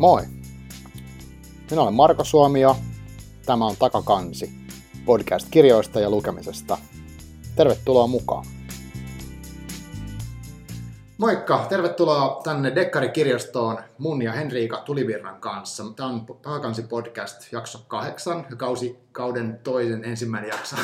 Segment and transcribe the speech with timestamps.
[0.00, 0.22] Moi!
[1.70, 2.76] Minä olen Marko Suomio.
[3.46, 4.50] Tämä on Takakansi,
[5.04, 6.78] podcast kirjoista ja lukemisesta.
[7.56, 8.44] Tervetuloa mukaan!
[11.18, 11.66] Moikka!
[11.68, 15.84] Tervetuloa tänne Dekkari-kirjastoon mun ja Henriika Tulivirran kanssa.
[15.96, 20.76] Tämä on Takakansi podcast jakso kahdeksan, kausi, kauden toisen ensimmäinen jakso.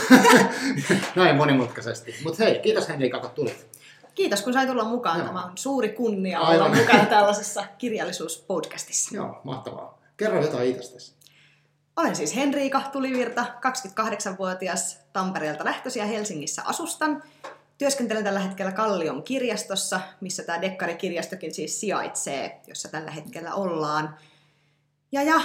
[1.17, 2.14] Näin monimutkaisesti.
[2.25, 3.75] Mutta hei, kiitos Henriika, kun tulit.
[4.17, 5.19] Kiitos, kun sain tulla mukaan.
[5.19, 5.27] Joo.
[5.27, 6.67] Tämä on suuri kunnia Aivan.
[6.67, 9.17] olla mukana tällaisessa kirjallisuuspodcastissa.
[9.17, 9.99] Joo, mahtavaa.
[10.17, 11.14] Kerro jotain itsestäsi.
[11.96, 17.23] Olen siis Henriika Tulivirta, 28-vuotias Tampereelta lähtöisiä Helsingissä asustan.
[17.79, 24.17] Työskentelen tällä hetkellä Kallion kirjastossa, missä tämä Dekkari-kirjastokin siis sijaitsee, jossa tällä hetkellä ollaan.
[25.12, 25.40] Ja, ja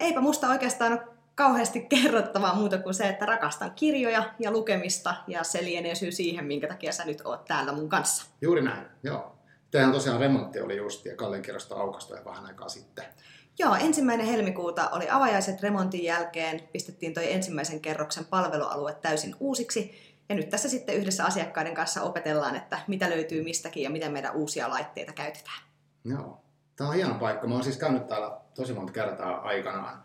[0.00, 1.00] eipä musta oikeastaan ole
[1.40, 6.44] kauheasti kerrottavaa muuta kuin se, että rakastan kirjoja ja lukemista, ja se lienee syy siihen,
[6.44, 8.26] minkä takia sä nyt oot täällä mun kanssa.
[8.40, 9.36] Juuri näin, joo.
[9.70, 13.04] Tehän tosiaan remontti oli just, ja Kallen kirjasto aukastui jo vähän aikaa sitten.
[13.58, 19.94] Joo, ensimmäinen helmikuuta oli avajaiset remontin jälkeen, pistettiin toi ensimmäisen kerroksen palvelualue täysin uusiksi,
[20.28, 24.34] ja nyt tässä sitten yhdessä asiakkaiden kanssa opetellaan, että mitä löytyy mistäkin ja miten meidän
[24.34, 25.62] uusia laitteita käytetään.
[26.04, 26.40] Joo,
[26.76, 27.46] tämä on hieno paikka.
[27.46, 30.04] Mä oon siis käynyt täällä tosi monta kertaa aikanaan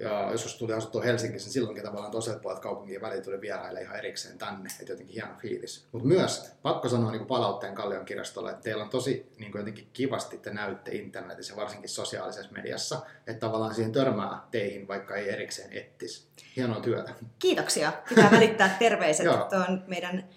[0.00, 3.96] ja joskus tuli asuttua Helsingissä, niin silloinkin tavallaan toiset puolet kaupungin väliin tuli vieraille ihan
[3.96, 5.86] erikseen tänne, että jotenkin hieno fiilis.
[5.92, 9.88] Mutta myös, pakko sanoa niin palautteen Kallion kirjastolle, että teillä on tosi niin kuin jotenkin
[9.92, 15.72] kivasti te näytte internetissä, varsinkin sosiaalisessa mediassa, että tavallaan siihen törmää teihin, vaikka ei erikseen
[15.72, 16.28] ettis.
[16.56, 17.14] Hienoa työtä.
[17.38, 17.92] Kiitoksia.
[18.08, 20.28] Pitää välittää terveiset tuon meidän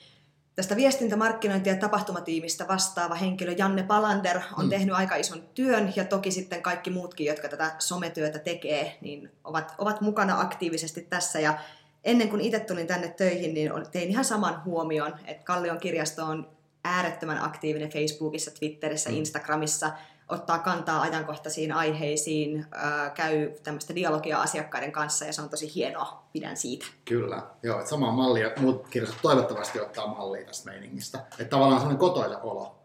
[0.55, 4.69] Tästä viestintämarkkinointi- ja tapahtumatiimistä vastaava henkilö Janne Palander on mm.
[4.69, 9.75] tehnyt aika ison työn ja toki sitten kaikki muutkin, jotka tätä sometyötä tekee, niin ovat,
[9.77, 11.39] ovat mukana aktiivisesti tässä.
[11.39, 11.57] Ja
[12.03, 16.49] ennen kuin itse tulin tänne töihin, niin tein ihan saman huomion, että Kallion kirjasto on
[16.83, 19.15] äärettömän aktiivinen Facebookissa, Twitterissä, mm.
[19.15, 19.91] Instagramissa–
[20.29, 26.23] ottaa kantaa ajankohtaisiin aiheisiin, ää, käy tämmöistä dialogia asiakkaiden kanssa ja se on tosi hienoa,
[26.34, 26.85] pidän siitä.
[27.06, 31.19] Kyllä, joo, että sama malli ja muut kirjastot toivottavasti ottaa mallia tästä meiningistä.
[31.19, 32.79] Että tavallaan semmoinen kotoisa olo.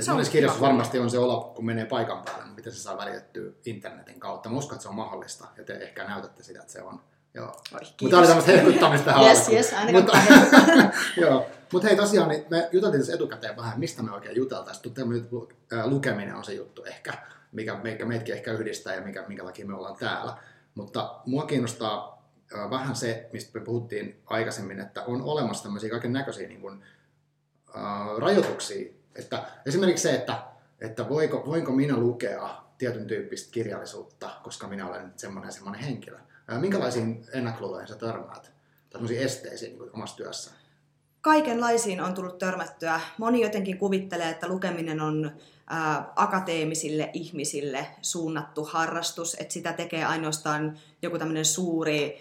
[0.00, 2.98] Se monessa kirjassa varmasti on se olo, kun menee paikan päälle, niin miten se saa
[2.98, 4.48] välitettyä internetin kautta.
[4.48, 7.00] Mä uskon, että se on mahdollista ja te ehkä näytätte sitä, että se on.
[7.36, 7.62] Joo.
[8.02, 10.18] Mutta oli tämmöistä hehkuttamista tähän Yes, yes, aina Mutta,
[11.22, 11.46] joo.
[11.72, 14.94] Mutta hei tosiaan, niin me juteltiin tässä etukäteen vähän, mistä me oikein juteltaisiin.
[14.94, 15.28] Tämmöinen
[15.84, 17.12] lukeminen on se juttu ehkä,
[17.52, 20.36] mikä, mikä meidätkin ehkä yhdistää ja mikä, minkä takia me ollaan täällä.
[20.74, 22.22] Mutta mua kiinnostaa
[22.70, 26.82] vähän se, mistä me puhuttiin aikaisemmin, että on olemassa tämmöisiä kaiken näköisiä niin kuin,
[27.76, 28.92] äh, rajoituksia.
[29.14, 30.42] Että esimerkiksi se, että,
[30.80, 36.18] että voiko, voinko minä lukea tietyn tyyppistä kirjallisuutta, koska minä olen semmoinen semmoinen henkilö.
[36.60, 38.52] Minkälaisiin ennakkoluuloihin sä törmäät?
[38.90, 40.50] Tämmöisiin esteisiin niin omassa työssä?
[41.20, 43.00] Kaikenlaisiin on tullut törmättyä.
[43.18, 45.32] Moni jotenkin kuvittelee, että lukeminen on
[46.16, 52.20] akateemisille ihmisille suunnattu harrastus, että sitä tekee ainoastaan joku tämmöinen suuri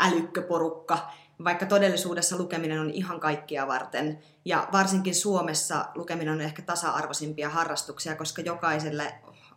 [0.00, 1.10] älykköporukka,
[1.44, 4.18] vaikka todellisuudessa lukeminen on ihan kaikkia varten.
[4.44, 9.14] Ja varsinkin Suomessa lukeminen on ehkä tasa-arvoisimpia harrastuksia, koska jokaiselle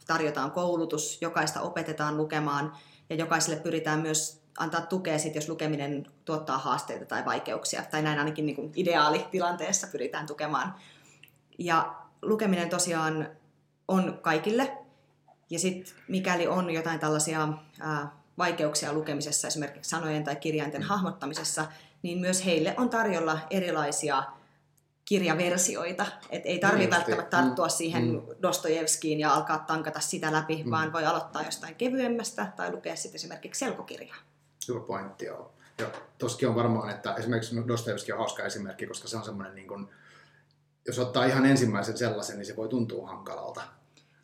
[0.07, 2.77] tarjotaan koulutus, jokaista opetetaan lukemaan
[3.13, 8.19] ja jokaiselle pyritään myös antaa tukea, sit, jos lukeminen tuottaa haasteita tai vaikeuksia, tai näin
[8.19, 10.75] ainakin niin kuin ideaalitilanteessa pyritään tukemaan.
[11.57, 13.29] Ja lukeminen tosiaan
[13.87, 14.77] on kaikille,
[15.49, 17.47] ja sitten mikäli on jotain tällaisia
[17.79, 21.65] ää, vaikeuksia lukemisessa, esimerkiksi sanojen tai kirjainten hahmottamisessa,
[22.01, 24.23] niin myös heille on tarjolla erilaisia
[25.05, 26.05] kirjaversioita.
[26.29, 27.69] Et ei tarvitse niin välttämättä tarttua mm.
[27.69, 28.21] siihen mm.
[28.41, 30.71] Dostojevskiin ja alkaa tankata sitä läpi, mm.
[30.71, 34.17] vaan voi aloittaa jostain kevyemmästä tai lukea sitten esimerkiksi selkokirjaa.
[34.67, 35.53] Hyvä pointti, joo.
[35.77, 35.87] Ja
[36.17, 39.89] toskin on varmaan, että esimerkiksi Dostoevski on hauska esimerkki, koska se on semmoinen, niin kuin,
[40.87, 43.61] jos ottaa ihan ensimmäisen sellaisen, niin se voi tuntua hankalalta.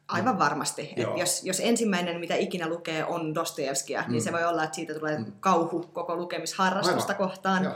[0.08, 0.94] Aivan varmasti.
[0.96, 4.12] Et jos, jos ensimmäinen, mitä ikinä lukee, on Dostojevskia, mm.
[4.12, 5.32] niin se voi olla, että siitä tulee mm.
[5.40, 7.28] kauhu koko lukemisharrastusta Aivan.
[7.28, 7.64] kohtaan.
[7.64, 7.76] Joo.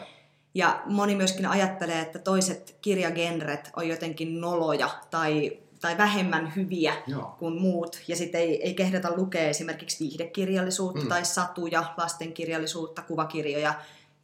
[0.53, 7.35] Ja moni myöskin ajattelee, että toiset kirjagenret on jotenkin noloja tai tai vähemmän hyviä Joo.
[7.39, 8.01] kuin muut.
[8.07, 11.07] Ja sitten ei, ei kehdata lukea esimerkiksi viihdekirjallisuutta mm.
[11.07, 13.73] tai satuja, lastenkirjallisuutta, kuvakirjoja.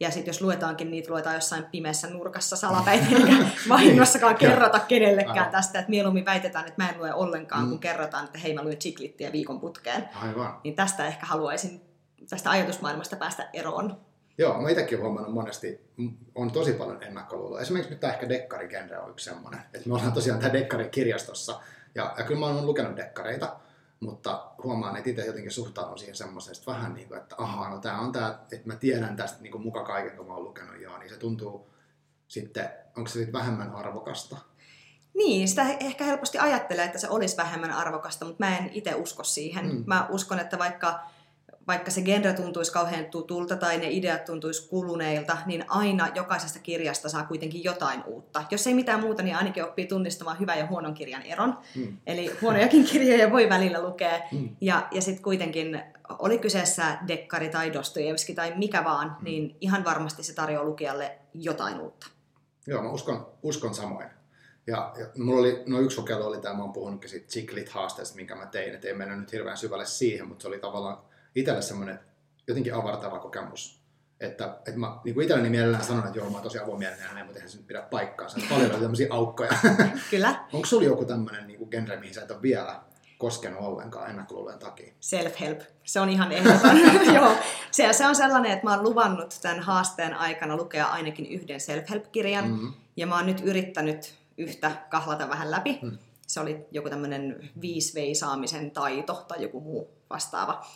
[0.00, 5.50] Ja sitten jos luetaankin, niitä luetaan jossain pimeässä nurkassa salapäin, eikä vahingossakaan kerrota kenellekään Aivan.
[5.50, 5.78] tästä.
[5.78, 7.70] Että mieluummin väitetään, että mä en lue ollenkaan, mm.
[7.70, 10.08] kun kerrotaan, että hei mä luin chiklittiä viikon putkeen.
[10.14, 10.60] Aivan.
[10.64, 11.80] Niin tästä ehkä haluaisin
[12.28, 14.00] tästä ajatusmaailmasta päästä eroon.
[14.40, 15.80] Joo, mä itsekin huomannut monesti,
[16.34, 17.62] on tosi paljon ennakkoluuloja.
[17.62, 19.60] Esimerkiksi nyt tämä ehkä dekkarigenre on yksi semmoinen.
[19.74, 21.60] Että me ollaan tosiaan tämä dekkarikirjastossa.
[21.94, 23.56] Ja, ja kyllä mä oon lukenut dekkareita,
[24.00, 28.00] mutta huomaan, että itse jotenkin suhtaudun siihen semmoisesta vähän niin kuin, että ahaa, no tämä
[28.00, 30.98] on tämä, että mä tiedän tästä niin kuin muka kaiken, kun mä oon lukenut joo,
[30.98, 31.70] niin se tuntuu
[32.28, 34.36] sitten, onko se sitten vähemmän arvokasta?
[35.14, 39.24] Niin, sitä ehkä helposti ajattelee, että se olisi vähemmän arvokasta, mutta mä en itse usko
[39.24, 39.66] siihen.
[39.66, 39.84] Mm.
[39.86, 41.00] Mä uskon, että vaikka
[41.70, 47.08] vaikka se genre tuntuisi kauhean tutulta tai ne ideat tuntuisi kuluneilta, niin aina jokaisesta kirjasta
[47.08, 48.44] saa kuitenkin jotain uutta.
[48.50, 51.58] Jos ei mitään muuta, niin ainakin oppii tunnistamaan hyvän ja huonon kirjan eron.
[51.76, 51.96] Mm.
[52.06, 54.20] Eli huonojakin kirjoja voi välillä lukea.
[54.32, 54.48] Mm.
[54.60, 55.82] Ja, ja sitten kuitenkin,
[56.18, 59.24] oli kyseessä Dekkari tai Dostojevski tai mikä vaan, mm.
[59.24, 62.06] niin ihan varmasti se tarjoaa lukijalle jotain uutta.
[62.66, 64.08] Joo, mä uskon, uskon samoin.
[64.66, 68.34] Ja, ja mulla oli, no yksi kokeilu oli tämä, mä oon puhunutkin siitä Chiclit-haasteesta, minkä
[68.34, 72.00] mä tein, että ei mennä nyt hirveän syvälle siihen, mutta se oli tavallaan itselle semmoinen
[72.46, 73.80] jotenkin avartava kokemus.
[74.20, 77.12] Että, että mä niin kuin itselleni mielellään sanon, että joo, mä oon tosi avomielinen ja
[77.12, 78.38] näin, mutta eihän se nyt pidä paikkaansa.
[78.50, 79.50] Paljon on tämmöisiä aukkoja.
[80.10, 80.44] Kyllä.
[80.52, 82.80] Onko sulla joku tämmöinen niin kuin genre, mihin sä et ole vielä
[83.18, 84.92] koskenut ollenkaan ennakkoluulojen takia?
[85.00, 85.60] Self-help.
[85.84, 86.78] Se on ihan ehdoton.
[87.14, 87.36] joo.
[87.70, 92.48] Se, se on sellainen, että mä oon luvannut tämän haasteen aikana lukea ainakin yhden self-help-kirjan.
[92.48, 92.72] Mm-hmm.
[92.96, 95.78] Ja mä oon nyt yrittänyt yhtä kahlata vähän läpi.
[95.82, 95.98] Mm.
[96.26, 100.66] Se oli joku tämmöinen viisveisaamisen taito tai joku muu vastaava.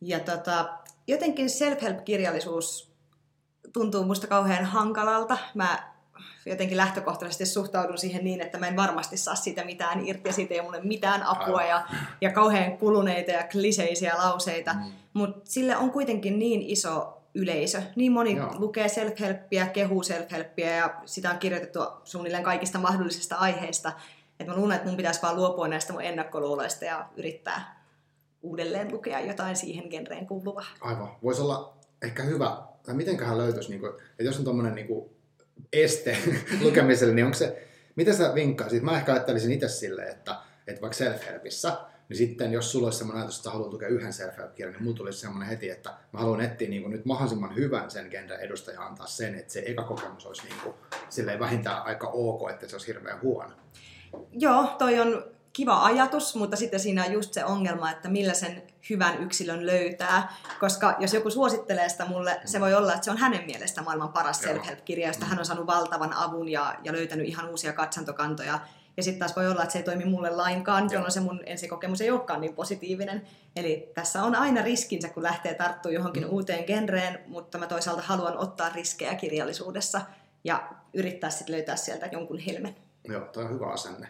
[0.00, 2.92] Ja tota, jotenkin self-help-kirjallisuus
[3.72, 5.38] tuntuu musta kauhean hankalalta.
[5.54, 5.90] Mä
[6.46, 10.54] jotenkin lähtökohtaisesti suhtaudun siihen niin, että mä en varmasti saa siitä mitään irti ja siitä
[10.54, 11.86] ei mulle mitään apua ja,
[12.20, 14.74] ja kauhean kuluneita ja kliseisiä lauseita.
[14.74, 14.92] Mm.
[15.12, 17.82] Mutta sille on kuitenkin niin iso yleisö.
[17.96, 18.54] Niin moni Joo.
[18.58, 23.92] lukee self-helppiä, kehuu self-helppiä ja sitä on kirjoitettu suunnilleen kaikista mahdollisista aiheista.
[24.40, 27.79] Että mä luulen, että mun pitäisi vaan luopua näistä mun ennakkoluuloista ja yrittää
[28.42, 30.66] uudelleen lukea jotain siihen genreen kuuluvaa.
[30.80, 31.08] Aivan.
[31.22, 35.10] Voisi olla ehkä hyvä, tai mitenköhän löytyisi, niin kuin, että jos on tuommoinen niin
[35.72, 36.16] este
[36.64, 38.82] lukemiselle, niin onko se, miten sä vinkkaisit?
[38.82, 41.72] Mä ehkä ajattelisin itse silleen, että, että vaikka self-helpissä,
[42.08, 44.96] niin sitten jos sulla olisi sellainen ajatus, että haluat lukea yhden self kirjan niin mulla
[44.96, 48.82] tulisi semmoinen heti, että mä haluan etsiä niin kuin nyt mahdollisimman hyvän sen genren edustajan
[48.82, 50.74] antaa sen, että se eka kokemus olisi niin kuin,
[51.08, 53.52] silleen vähintään aika ok, että se olisi hirveän huono.
[54.32, 58.62] Joo, toi on kiva ajatus, mutta sitten siinä on just se ongelma, että millä sen
[58.90, 60.32] hyvän yksilön löytää.
[60.60, 64.12] Koska jos joku suosittelee sitä mulle, se voi olla, että se on hänen mielestä maailman
[64.12, 68.60] paras self-help-kirja, josta hän on saanut valtavan avun ja, ja löytänyt ihan uusia katsantokantoja.
[68.96, 70.92] Ja sitten taas voi olla, että se ei toimi mulle lainkaan, Joo.
[70.92, 73.22] jolloin se mun ensikokemus ei olekaan niin positiivinen.
[73.56, 76.30] Eli tässä on aina riskinsä, kun lähtee tarttumaan johonkin mm.
[76.30, 80.00] uuteen genreen, mutta mä toisaalta haluan ottaa riskejä kirjallisuudessa
[80.44, 82.76] ja yrittää sitten löytää sieltä jonkun helmen.
[83.08, 84.08] Joo, tämä on hyvä asenne.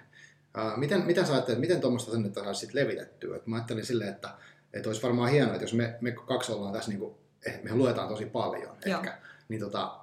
[0.58, 3.37] Uh, miten, miten sä ajattelet, miten tuommoista asennetta saisi sitten levitettyä?
[3.37, 4.29] Et mä ajattelin silleen, että,
[4.73, 7.14] että olisi varmaan hienoa, että jos me, me kaksi ollaan tässä, niin kuin,
[7.47, 8.99] eh, me luetaan tosi paljon Joo.
[8.99, 9.19] ehkä,
[9.49, 10.00] niin tota,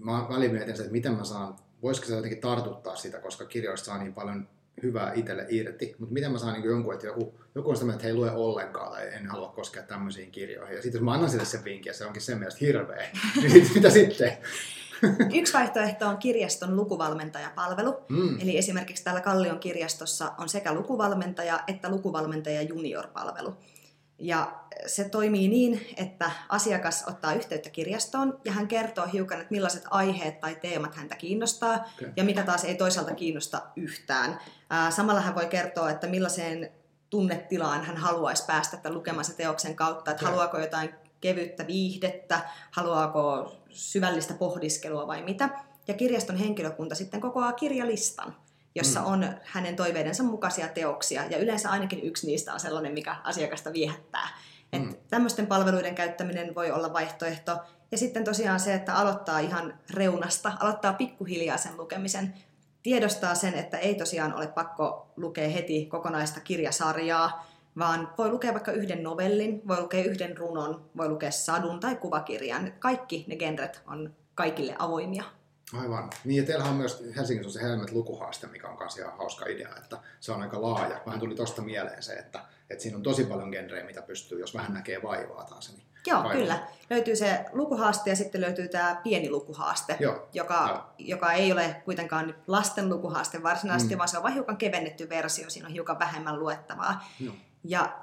[0.00, 3.98] mä väliin mietin että miten mä saan, voisiko se jotenkin tartuttaa sitä, koska kirjoista saa
[3.98, 4.48] niin paljon
[4.82, 8.02] hyvää itselle irti, mutta miten mä saan niin jonkun, että joku, joku on sitä että
[8.02, 10.76] he ei lue ollenkaan tai en halua koskea tämmöisiin kirjoihin.
[10.76, 13.10] Ja sitten jos mä annan sille sen vinkin ja se onkin sen mielestä hirveä,
[13.42, 14.38] niin mitä sitten?
[15.38, 17.96] Yksi vaihtoehto on kirjaston lukuvalmentajapalvelu.
[18.08, 18.40] Mm.
[18.40, 23.54] Eli esimerkiksi täällä Kallion kirjastossa on sekä lukuvalmentaja että lukuvalmentaja junior-palvelu.
[24.18, 24.52] Ja
[24.86, 30.40] se toimii niin, että asiakas ottaa yhteyttä kirjastoon ja hän kertoo hiukan, että millaiset aiheet
[30.40, 32.12] tai teemat häntä kiinnostaa okay.
[32.16, 34.40] ja mitä taas ei toisaalta kiinnosta yhtään.
[34.90, 36.70] Samalla hän voi kertoa, että millaiseen
[37.10, 40.30] tunnetilaan hän haluaisi päästä tämän lukemansa teoksen kautta, että okay.
[40.30, 42.40] haluaako jotain kevyttä viihdettä,
[42.70, 45.48] haluaako syvällistä pohdiskelua vai mitä.
[45.88, 48.36] Ja kirjaston henkilökunta sitten kokoaa kirjalistan,
[48.74, 49.06] jossa mm.
[49.06, 51.24] on hänen toiveidensa mukaisia teoksia.
[51.24, 54.28] Ja yleensä ainakin yksi niistä on sellainen, mikä asiakasta viehättää.
[54.72, 54.82] Mm.
[54.82, 57.58] Että tämmöisten palveluiden käyttäminen voi olla vaihtoehto.
[57.92, 62.34] Ja sitten tosiaan se, että aloittaa ihan reunasta, aloittaa pikkuhiljaa sen lukemisen,
[62.82, 68.72] tiedostaa sen, että ei tosiaan ole pakko lukea heti kokonaista kirjasarjaa, vaan voi lukea vaikka
[68.72, 72.72] yhden novellin, voi lukea yhden runon, voi lukea sadun tai kuvakirjan.
[72.78, 75.24] Kaikki ne genret on kaikille avoimia.
[75.80, 76.10] Aivan.
[76.24, 79.46] Niin ja teillähän on myös Helsingissä on se Helmet lukuhaaste, mikä on myös ihan hauska
[79.46, 81.00] idea, että se on aika laaja.
[81.06, 84.54] Vähän tuli tosta mieleen se, että, että siinä on tosi paljon genrejä, mitä pystyy, jos
[84.54, 85.72] vähän näkee vaivaa taas.
[85.72, 86.32] Niin Joo, vaivaa.
[86.32, 86.66] kyllä.
[86.90, 92.34] Löytyy se lukuhaaste ja sitten löytyy tämä pieni lukuhaaste, Joo, joka, joka ei ole kuitenkaan
[92.46, 93.98] lasten lukuhaaste varsinaisesti, mm.
[93.98, 97.04] vaan se on vain hiukan kevennetty versio, siinä on hiukan vähemmän luettavaa.
[97.20, 97.34] Joo.
[97.64, 97.98] Ja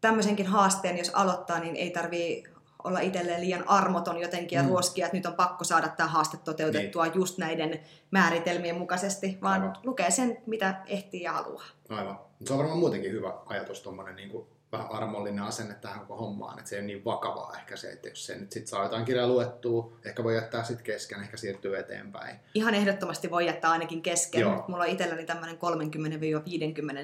[0.00, 2.44] tämmöisenkin haasteen, jos aloittaa, niin ei tarvii
[2.84, 4.68] olla itselleen liian armoton jotenkin ja mm.
[4.68, 7.14] ruoskia, että nyt on pakko saada tämä haaste toteutettua niin.
[7.14, 9.76] just näiden määritelmien mukaisesti, vaan Aivan.
[9.84, 11.64] lukee sen, mitä ehtii ja haluaa.
[11.88, 12.18] Aivan.
[12.44, 16.58] Se on varmaan muutenkin hyvä ajatus, tuommoinen niin kuin vähän armollinen asenne tähän koko hommaan,
[16.58, 19.04] että se ei ole niin vakavaa ehkä se, että jos se nyt sit saa jotain
[19.04, 22.36] kirjaa luettua, ehkä voi jättää sitten kesken, ehkä siirtyy eteenpäin.
[22.54, 24.40] Ihan ehdottomasti voi jättää ainakin kesken.
[24.40, 24.64] Joo.
[24.68, 25.58] Mulla on itselläni tämmöinen 30-50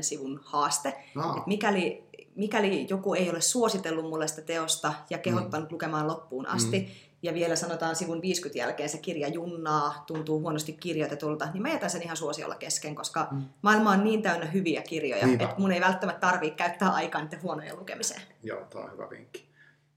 [0.00, 1.04] sivun haaste.
[1.14, 1.42] No.
[1.46, 2.08] Mikäli
[2.38, 5.72] mikäli joku ei ole suositellut mulle sitä teosta ja kehottanut mm.
[5.72, 7.07] lukemaan loppuun asti, mm.
[7.22, 11.90] Ja vielä sanotaan sivun 50 jälkeen se kirja junnaa, tuntuu huonosti kirjoitetulta, niin mä jätän
[11.90, 13.42] sen ihan suosiolla kesken, koska mm.
[13.62, 15.44] maailma on niin täynnä hyviä kirjoja, Niinpä.
[15.44, 18.22] että mun ei välttämättä tarvitse käyttää aikaa niiden huonojen lukemiseen.
[18.42, 19.48] Joo, tuo on hyvä vinkki.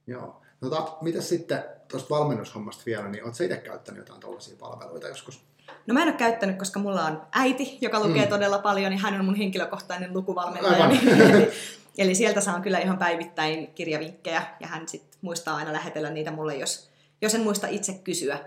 [0.07, 0.41] Joo.
[0.61, 5.41] No ta, mitä sitten tuosta valmennushommasta vielä, niin oletko itse käyttänyt jotain tuollaisia palveluita joskus?
[5.87, 8.29] No mä en ole käyttänyt, koska mulla on äiti, joka lukee mm.
[8.29, 10.85] todella paljon, niin hän on mun henkilökohtainen lukuvalmentaja.
[10.85, 10.99] eli,
[11.97, 16.55] eli sieltä saan kyllä ihan päivittäin kirjavinkkejä, ja hän sitten muistaa aina lähetellä niitä mulle,
[16.55, 16.90] jos,
[17.21, 18.39] jos en muista itse kysyä.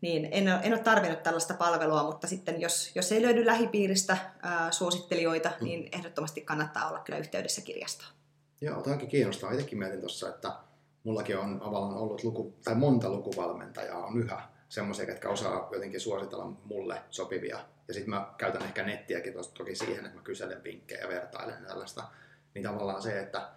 [0.00, 4.16] Niin en ole, en ole tarvinnut tällaista palvelua, mutta sitten jos, jos ei löydy lähipiiristä
[4.42, 5.64] ää, suosittelijoita, mm.
[5.64, 8.12] niin ehdottomasti kannattaa olla kyllä yhteydessä kirjastoon.
[8.60, 9.52] Joo, tämä onkin kiinnostaa.
[9.52, 10.52] Itsekin mietin tuossa, että
[11.04, 16.52] mullakin on tavallaan ollut luku, tai monta lukuvalmentajaa on yhä semmoisia, jotka osaa jotenkin suositella
[16.64, 17.58] mulle sopivia.
[17.88, 22.04] Ja sitten mä käytän ehkä nettiäkin toki siihen, että mä kyselen vinkkejä ja vertailen tällaista.
[22.54, 23.48] Niin tavallaan se, että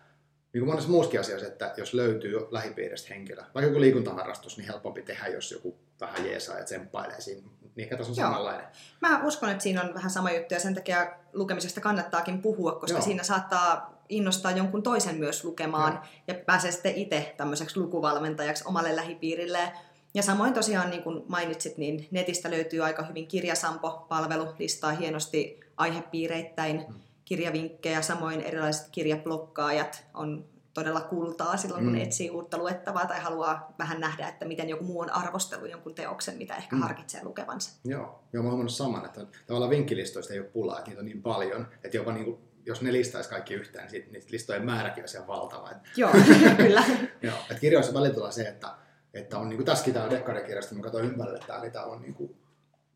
[0.53, 5.01] niin kuin monessa muussakin asiassa, että jos löytyy lähipiiristä henkilö, vaikka joku liikuntaharrastus, niin helpompi
[5.01, 7.41] tehdä, jos joku vähän jeesaa ja tsemppailee siinä.
[7.75, 8.27] Niin ehkä tässä on Joo.
[8.27, 8.65] samanlainen.
[9.01, 12.97] Mä uskon, että siinä on vähän sama juttu ja sen takia lukemisesta kannattaakin puhua, koska
[12.97, 13.01] Joo.
[13.01, 16.03] siinä saattaa innostaa jonkun toisen myös lukemaan Joo.
[16.27, 19.71] ja pääsee sitten itse tämmöiseksi lukuvalmentajaksi omalle lähipiirille.
[20.13, 26.85] Ja samoin tosiaan, niin kuin mainitsit, niin netistä löytyy aika hyvin Kirjasampo-palvelu, listaa hienosti aihepiireittäin
[26.87, 26.95] mm.
[27.25, 32.01] Kirjavinkkejä, samoin erilaiset kirjablokkaajat on todella kultaa silloin, kun mm.
[32.01, 36.37] etsii uutta luettavaa tai haluaa vähän nähdä, että miten joku muu on arvostellut jonkun teoksen,
[36.37, 36.81] mitä ehkä mm.
[36.81, 37.71] harkitsee lukevansa.
[37.85, 41.21] Joo, joo mä oon saman, että tavallaan vinkkilistoista ei ole pulaa, että niitä on niin
[41.21, 45.17] paljon, että jopa niin kuin jos ne listaisi kaikki yhteen, niin niitä listojen määräkin olisi
[45.17, 45.69] ihan valtava.
[45.95, 46.11] Joo,
[46.57, 46.83] kyllä.
[47.21, 48.67] Joo, että kirjoissa välillä se, että,
[49.13, 52.13] että on niin kuin tässäkin tämä dekkarikirjasta, mä katsoin ympärille täällä, niin täällä on niin
[52.13, 52.35] kuin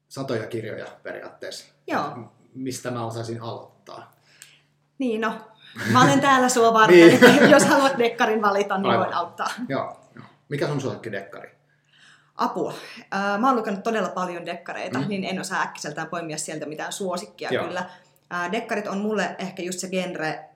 [0.08, 1.66] satoja kirjoja periaatteessa.
[1.88, 2.34] Joo.
[2.54, 4.15] Mistä mä osaisin aloittaa?
[4.98, 5.34] Niin, no,
[5.92, 7.50] mä olen täällä sua varten, niin.
[7.50, 9.06] jos haluat dekkarin valita, niin Aivan.
[9.06, 9.48] voin auttaa.
[9.70, 10.26] Joo, joo.
[10.50, 11.56] Mikä on suosikki dekkari?
[12.36, 12.74] Apua.
[13.40, 15.08] Mä oon lukenut todella paljon dekkareita, mm.
[15.08, 17.66] niin en osaa äkkiseltään poimia sieltä mitään suosikkia Joo.
[17.66, 17.90] kyllä.
[18.52, 20.50] Dekkarit on mulle ehkä just se genre,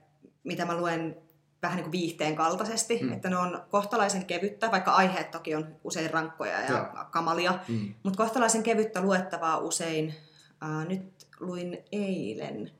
[0.43, 1.17] mitä mä luen
[1.61, 3.13] vähän niin kuin viihteen kaltaisesti, mm.
[3.13, 7.05] että ne on kohtalaisen kevyttä, vaikka aiheet toki on usein rankkoja ja ja.
[7.11, 7.93] kamalia, mm.
[8.03, 10.15] mutta kohtalaisen kevyttä luettavaa usein.
[10.63, 12.71] Äh, nyt luin eilen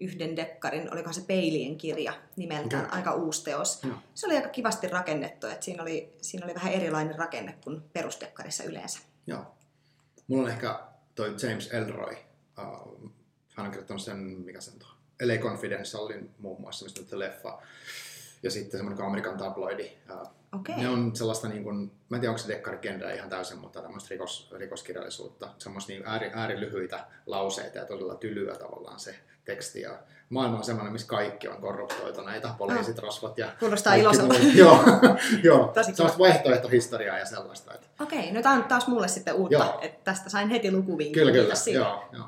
[0.00, 2.98] yhden dekkarin, olikohan se Peilien kirja nimeltään, okay.
[2.98, 3.82] aika uusi teos.
[4.14, 8.64] Se oli aika kivasti rakennettu, että siinä oli, siinä oli vähän erilainen rakenne kuin perusdekkarissa
[8.64, 8.98] yleensä.
[9.26, 9.54] Joo.
[10.28, 10.80] Mulla on ehkä
[11.14, 12.16] toi James Elroy,
[12.58, 13.10] uh,
[13.54, 14.88] hän on kirjoittanut sen, mikä sen tuo,
[15.22, 17.62] LA Confidentialin muun muassa, mistä leffa.
[18.42, 19.92] Ja sitten semmoinen Amerikan tabloidi.
[20.60, 20.76] Okay.
[20.76, 24.08] Ne on sellaista, niin kuin, mä en tiedä onko se dekkarigenre ihan täysin, mutta tämmöistä
[24.10, 25.48] rikos, rikoskirjallisuutta.
[25.58, 29.80] Semmoista niin ääri, äärilyhyitä lauseita ja todella tylyä tavallaan se teksti.
[29.80, 33.04] Ja maailma on semmoinen, missä kaikki on korruptoituneita, poliisit, oh.
[33.04, 33.52] rosvat ja...
[33.60, 34.34] Kuulostaa iloiselta.
[34.54, 34.84] joo,
[35.42, 35.72] joo.
[35.92, 37.74] sellaista vaihtoehtohistoriaa ja sellaista.
[37.74, 37.86] Että...
[38.00, 39.78] Okei, okay, no tämä on taas mulle sitten uutta, joo.
[39.82, 41.14] että tästä sain heti lukuvinkin.
[41.14, 42.26] Kyllä, kyllä, joo, joo.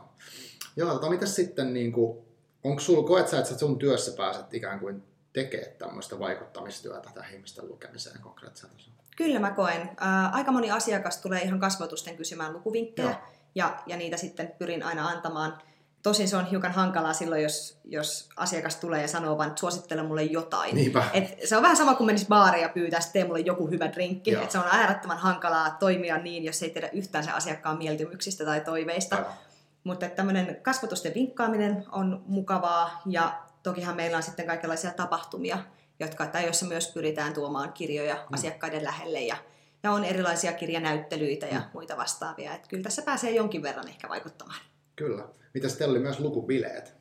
[0.77, 2.19] Joo, tota, mitä sitten, niin kuin,
[2.65, 5.03] onko sulla, koet sä, että sun työssä pääset ikään kuin
[5.37, 8.97] tekemään tämmöistä vaikuttamistyötä tähän ihmisten lukemiseen konkreettisella tasolla?
[9.17, 9.91] Kyllä mä koen.
[10.01, 13.17] Ää, aika moni asiakas tulee ihan kasvatusten kysymään lukuvinkkejä
[13.55, 15.59] ja, ja niitä sitten pyrin aina antamaan.
[16.03, 20.03] Tosin se on hiukan hankalaa silloin, jos, jos asiakas tulee ja sanoo vain, että suosittele
[20.03, 20.77] mulle jotain.
[21.13, 24.35] Et se on vähän sama kuin menisi baariin ja pyytäisi, tee mulle joku hyvä drinkki.
[24.35, 28.61] Et se on äärettömän hankalaa toimia niin, jos ei tiedä yhtään se asiakkaan mieltymyksistä tai
[28.61, 29.17] toiveista.
[29.17, 29.33] Aivan.
[29.85, 35.59] Mutta tämmöinen kasvatusten vinkkaaminen on mukavaa ja tokihan meillä on sitten kaikenlaisia tapahtumia,
[36.01, 38.35] jotka, tai joissa myös pyritään tuomaan kirjoja mm.
[38.35, 39.37] asiakkaiden lähelle ja,
[39.83, 41.65] ja on erilaisia kirjanäyttelyitä ja mm.
[41.73, 42.55] muita vastaavia.
[42.55, 44.61] Että kyllä tässä pääsee jonkin verran ehkä vaikuttamaan.
[44.97, 45.29] Kyllä.
[45.55, 46.95] Mitä sitten oli myös lukubileet?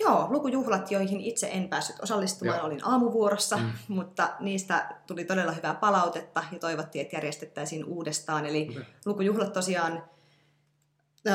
[0.00, 2.66] Joo, lukujuhlat, joihin itse en päässyt osallistumaan, Joo.
[2.66, 3.72] olin aamuvuorossa, mm.
[3.96, 8.46] mutta niistä tuli todella hyvää palautetta ja toivottiin, että järjestettäisiin uudestaan.
[8.46, 8.84] Eli okay.
[9.06, 10.04] lukujuhlat tosiaan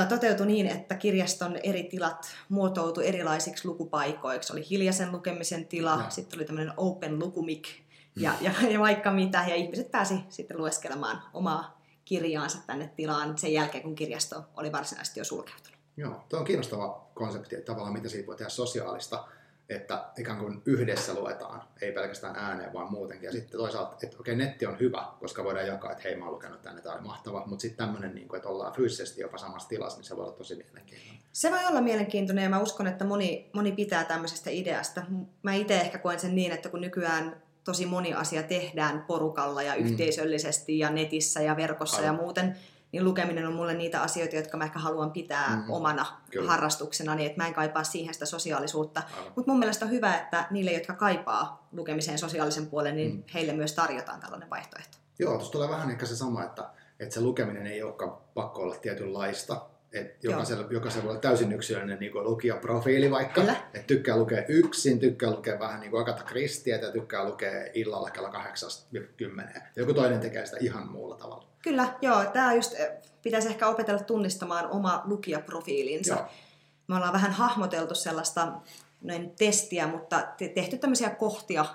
[0.09, 4.53] toteutui niin, että kirjaston eri tilat muotoutu erilaisiksi lukupaikoiksi.
[4.53, 6.09] Oli hiljaisen lukemisen tila, no.
[6.09, 7.67] sitten oli tämmöinen open lukumik
[8.15, 9.45] ja, ja, ja vaikka mitä.
[9.47, 15.19] Ja ihmiset pääsi sitten lueskelemaan omaa kirjaansa tänne tilaan sen jälkeen, kun kirjasto oli varsinaisesti
[15.19, 15.77] jo sulkeutunut.
[15.97, 19.27] Joo, tuo on kiinnostava konsepti, että tavallaan mitä siitä voi tehdä sosiaalista
[19.69, 23.25] että ikään kuin yhdessä luetaan, ei pelkästään ääneen, vaan muutenkin.
[23.25, 26.33] Ja sitten toisaalta, että okei, netti on hyvä, koska voidaan jakaa, että hei, mä oon
[26.33, 29.69] lukenut tänne, tämä oli mahtava, mutta sitten tämmöinen, niin kuin, että ollaan fyysisesti jopa samassa
[29.69, 31.17] tilassa, niin se voi olla tosi mielenkiintoinen.
[31.31, 35.01] Se voi olla mielenkiintoinen ja mä uskon, että moni, moni pitää tämmöisestä ideasta.
[35.43, 39.73] Mä itse ehkä koen sen niin, että kun nykyään tosi moni asia tehdään porukalla ja
[39.73, 39.85] mm.
[39.85, 42.15] yhteisöllisesti ja netissä ja verkossa Aivan.
[42.15, 42.57] ja muuten,
[42.91, 45.71] niin lukeminen on mulle niitä asioita, jotka mä ehkä haluan pitää mm-hmm.
[45.71, 46.51] omana Kyllä.
[46.51, 49.03] harrastuksena, niin että mä en kaipaa siihen sitä sosiaalisuutta.
[49.35, 53.23] Mutta mun mielestä on hyvä, että niille, jotka kaipaa lukemiseen sosiaalisen puolen, niin mm.
[53.33, 54.97] heille myös tarjotaan tällainen vaihtoehto.
[55.19, 58.75] Joo, tuossa tulee vähän ehkä se sama, että, että se lukeminen ei olekaan pakko olla
[58.75, 59.61] tietynlaista.
[60.01, 63.41] Että jokaisella, jokaisella voi olla täysin yksilöllinen niin lukijaprofiili vaikka.
[63.41, 63.55] Kyllä.
[63.73, 68.09] Että tykkää lukea yksin, tykkää lukea vähän niin kuin Agatha Christie ja tykkää lukea illalla
[68.11, 69.61] kello 8-10.
[69.75, 71.45] Joku toinen tekee sitä ihan muulla tavalla.
[71.61, 72.25] Kyllä, joo.
[72.25, 72.89] Tämä just eh,
[73.23, 76.13] pitäisi ehkä opetella tunnistamaan oma lukijaprofiilinsa.
[76.13, 76.25] Joo.
[76.87, 78.51] Me ollaan vähän hahmoteltu sellaista
[79.01, 81.65] noin testiä, mutta te- tehty tämmöisiä kohtia,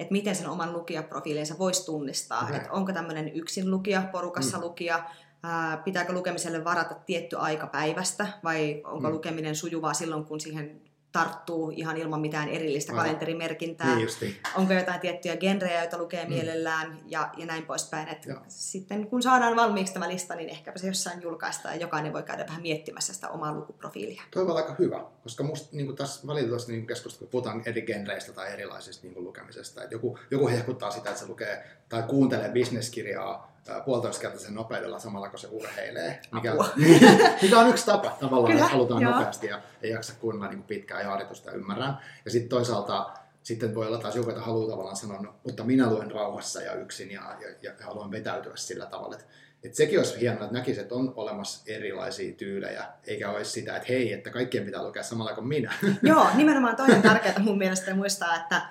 [0.00, 2.48] että miten sen oman lukijaprofiilinsa voisi tunnistaa.
[2.54, 4.62] Että onko tämmöinen yksin lukija, porukassa Mm.
[4.62, 5.04] lukija,
[5.42, 9.14] ää, pitääkö lukemiselle varata tietty aika päivästä vai onko Mm.
[9.14, 10.80] lukeminen sujuvaa silloin, kun siihen
[11.12, 13.04] tarttuu ihan ilman mitään erillistä Aivan.
[13.04, 13.96] kalenterimerkintää.
[13.96, 14.08] Niin.
[14.56, 16.28] Onko jotain tiettyjä genrejä, joita lukee Mm.
[16.30, 18.08] mielellään ja, ja näin poispäin.
[18.08, 18.38] Et Joo.
[18.48, 22.46] sitten kun saadaan valmiiksi tämä lista, niin ehkäpä se jossain julkaistaan ja jokainen voi käydä
[22.46, 24.22] vähän miettimässä sitä omaa lukuprofiilia.
[24.30, 28.52] Toi on aika hyvä, koska musta niin tässä valitettavasti niin keskustelussa, puhutaan eri genreistä tai
[28.52, 33.80] erilaisista niin lukemisesta, että joku, joku hehkuttaa sitä, että se lukee tai kuuntelee bisneskirjaa ää,
[33.80, 36.20] puolitoistakertaisen nopeudella samalla, kun se urheilee.
[36.32, 36.54] Mikä,
[37.42, 39.12] mikä on yksi tapa tavallaan, Kyllä, että halutaan joo.
[39.12, 41.98] nopeasti ja ei jaksa kuunnella niin pitkää ja harjoitusta, ymmärrän.
[42.24, 43.10] Ja sitten toisaalta
[43.42, 46.74] sitten voi olla taas joku, että haluaa tavallaan sanoa, no, mutta minä luen rauhassa ja
[46.74, 49.16] yksin ja, ja, ja haluan vetäytyä sillä tavalla.
[49.16, 49.26] Että,
[49.64, 53.88] että sekin olisi hienoa, että näkisi, että on olemassa erilaisia tyylejä, eikä olisi sitä, että
[53.88, 55.72] hei, että kaikkien pitää lukea samalla kuin minä.
[56.02, 58.62] Joo, nimenomaan toi on tärkeää mun mielestä muistaa, että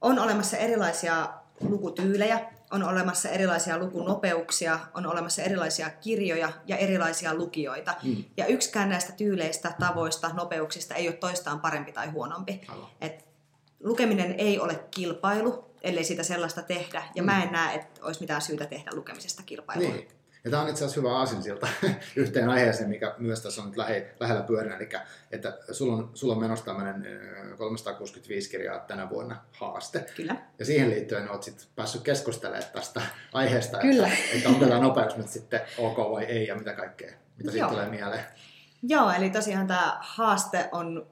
[0.00, 1.28] on olemassa erilaisia
[1.60, 7.94] lukutyylejä, on olemassa erilaisia lukunopeuksia, on olemassa erilaisia kirjoja ja erilaisia lukijoita.
[8.02, 8.24] Mm.
[8.36, 12.60] Ja yksikään näistä tyyleistä, tavoista, nopeuksista ei ole toistaan parempi tai huonompi.
[12.68, 12.86] Aivan.
[13.00, 13.24] Et
[13.84, 17.02] lukeminen ei ole kilpailu, ellei sitä sellaista tehdä.
[17.14, 17.26] Ja Mm.
[17.26, 19.88] mä en näe, että olisi mitään syytä tehdä lukemisesta kilpailua.
[19.88, 20.08] Niin.
[20.44, 21.68] Ja tämä on itse asiassa hyvä aasinsilta
[22.16, 24.88] yhteen aiheeseen, mikä myös tässä on nyt lähe, lähellä pyörinä, eli
[25.30, 30.06] että sulla on, sulla on menossa tämmöinen ö, 365 kirjaa tänä vuonna haaste.
[30.16, 30.36] Kyllä.
[30.58, 34.08] Ja siihen liittyen olet sitten päässyt keskustelemaan tästä aiheesta, Kyllä.
[34.08, 37.64] Että, että onko tämä nopeus nyt sitten ok vai ei ja mitä kaikkea, mitä siitä
[37.64, 37.70] Joo.
[37.70, 38.24] tulee mieleen.
[38.82, 41.06] Joo, eli tosiaan tämä haaste on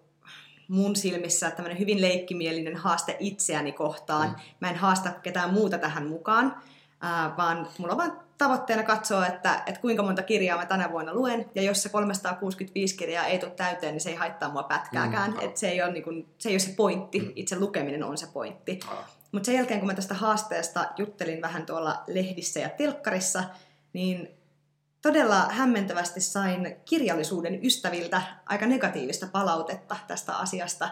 [0.68, 4.28] mun silmissä tämmöinen hyvin leikkimielinen haaste itseäni kohtaan.
[4.28, 4.36] Mm.
[4.60, 6.56] Mä en haasta ketään muuta tähän mukaan,
[7.00, 11.14] ää, vaan mulla on vaan tavoitteena katsoa, että, että kuinka monta kirjaa mä tänä vuonna
[11.14, 11.50] luen.
[11.54, 15.30] Ja jos se 365 kirjaa ei tule täyteen, niin se ei haittaa mua pätkääkään.
[15.30, 15.56] Mm, aivan.
[15.56, 17.32] se, ei ole niin kuin, se ei ole se pointti, Mm.
[17.36, 18.80] itse lukeminen on se pointti.
[18.88, 18.98] Ah,
[19.32, 23.44] Mutta sen jälkeen, kun mä tästä haasteesta juttelin vähän tuolla lehdissä ja telkkarissa,
[23.92, 24.28] niin
[25.02, 30.88] todella hämmentävästi sain kirjallisuuden ystäviltä aika negatiivista palautetta tästä asiasta.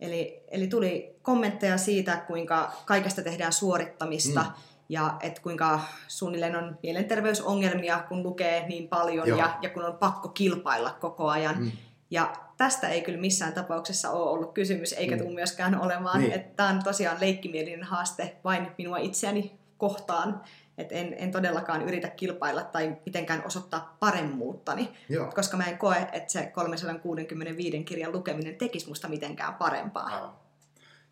[0.00, 4.50] Eli, eli tuli kommentteja siitä, kuinka kaikesta tehdään suorittamista Mm.
[4.88, 9.38] Ja että kuinka suunnilleen on mielenterveysongelmia, kun lukee niin paljon Joo.
[9.38, 11.58] ja, ja kun on pakko kilpailla koko ajan.
[11.58, 11.72] Mm.
[12.10, 15.22] Ja tästä ei kyllä missään tapauksessa ole ollut kysymys, eikä Mm.
[15.22, 16.20] tule myöskään olemaan.
[16.20, 16.32] Niin.
[16.32, 20.40] Että tämä on tosiaan leikkimielinen haaste vain minua itseäni kohtaan.
[20.78, 25.32] Et en, en todellakaan yritä kilpailla tai mitenkään osoittaa paremmuuttani, Joo.
[25.34, 30.06] koska mä en koe, että se 365 kirjan lukeminen tekisi musta mitenkään parempaa.
[30.06, 30.32] Aivan.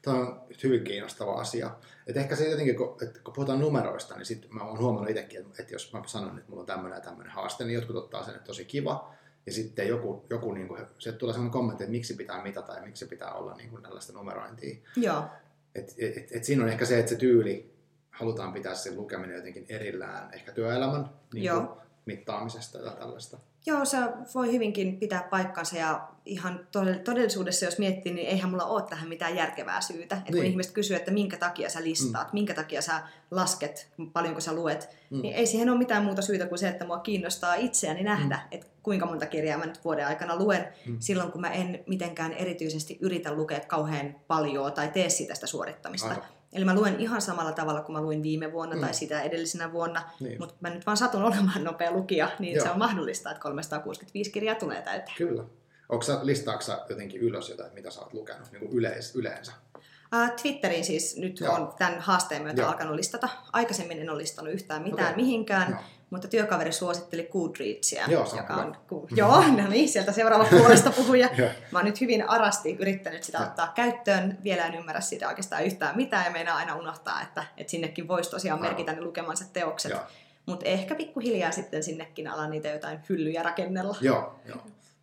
[0.02, 1.70] Tämä on hyvin kiinnostava asia.
[2.06, 5.40] Et ehkä se jotenkin, kun, että kun puhutaan numeroista, niin sit mä oon huomannut itsekin,
[5.40, 8.24] että, että jos mä sanon, että mulla on tämmöinen ja tämmöinen haaste, niin jotkut ottaa
[8.24, 9.14] sen, että tosi kiva.
[9.46, 12.82] Ja sitten joku, joku niin kuin, se tulee sellainen kommentti, että miksi pitää mitata ja
[12.82, 14.76] miksi pitää olla niin kuin tällaista numerointia.
[14.96, 15.24] Joo,
[15.74, 17.74] Et, et, et, et siinä on ehkä se, että se tyyli,
[18.10, 21.68] halutaan pitää se lukeminen jotenkin erillään ehkä työelämän niin kuin,
[22.06, 23.38] mittaamisesta ja tällaista.
[23.66, 23.96] Joo, se
[24.34, 29.08] voi hyvinkin pitää paikkansa ja ihan todell- todellisuudessa, jos miettii, niin eihän mulla ole tähän
[29.08, 30.16] mitään järkevää syytä.
[30.16, 30.46] Et kun Niin.
[30.46, 32.36] ihmiset kysyy, että minkä takia sä listaat, mm.
[32.36, 35.22] minkä takia sä lasket, paljonko sä luet, Mm.
[35.22, 38.48] niin ei siihen ole mitään muuta syytä kuin se, että mua kiinnostaa itseäni nähdä, mm.
[38.50, 40.96] että kuinka monta kirjaa mä nyt vuoden aikana luen, Mm.
[41.00, 46.08] silloin kun mä en mitenkään erityisesti yritä lukea kauhean paljon tai tee sitä sitä suorittamista.
[46.08, 46.24] Aivan.
[46.52, 48.80] Eli mä luen ihan samalla tavalla kuin mä luin viime vuonna Mm.
[48.80, 50.38] tai sitä edellisenä vuonna, Niin.
[50.38, 52.64] mutta mä nyt vaan satun olemaan nopea lukija, niin Joo.
[52.64, 55.16] se on mahdollista, että 365 kirjaa tulee täyteen.
[55.16, 55.44] Kyllä.
[55.88, 59.52] Onko sä, listaatko sä jotenkin ylös jotain, mitä sä oot lukenut niin kuin yleis, yleensä?
[60.14, 61.54] Uh, Twitteriin siis nyt Joo.
[61.54, 62.70] on tämän haasteen myötä Joo.
[62.70, 63.28] alkanut listata.
[63.52, 65.24] Aikaisemmin en ole listannut yhtään mitään Okei.
[65.24, 65.80] mihinkään, Joo.
[66.10, 68.76] mutta työkaveri suositteli Goodreadsia, Joo, joka on...
[68.88, 71.28] Ku, joo, no niin, sieltä seuraava puolesta puhuja.
[71.72, 74.38] Mä oon nyt hyvin arasti yrittänyt sitä ottaa käyttöön.
[74.44, 78.30] Vielä en ymmärrä sitä oikeastaan yhtään mitään ja meinaa aina unohtaa, että, että sinnekin voisi
[78.30, 79.92] tosiaan merkitä ne lukemansa teokset.
[80.46, 83.96] Mutta ehkä pikkuhiljaa sitten sinnekin alan niitä jotain hyllyjä rakennella.
[84.00, 84.58] Joo, joo.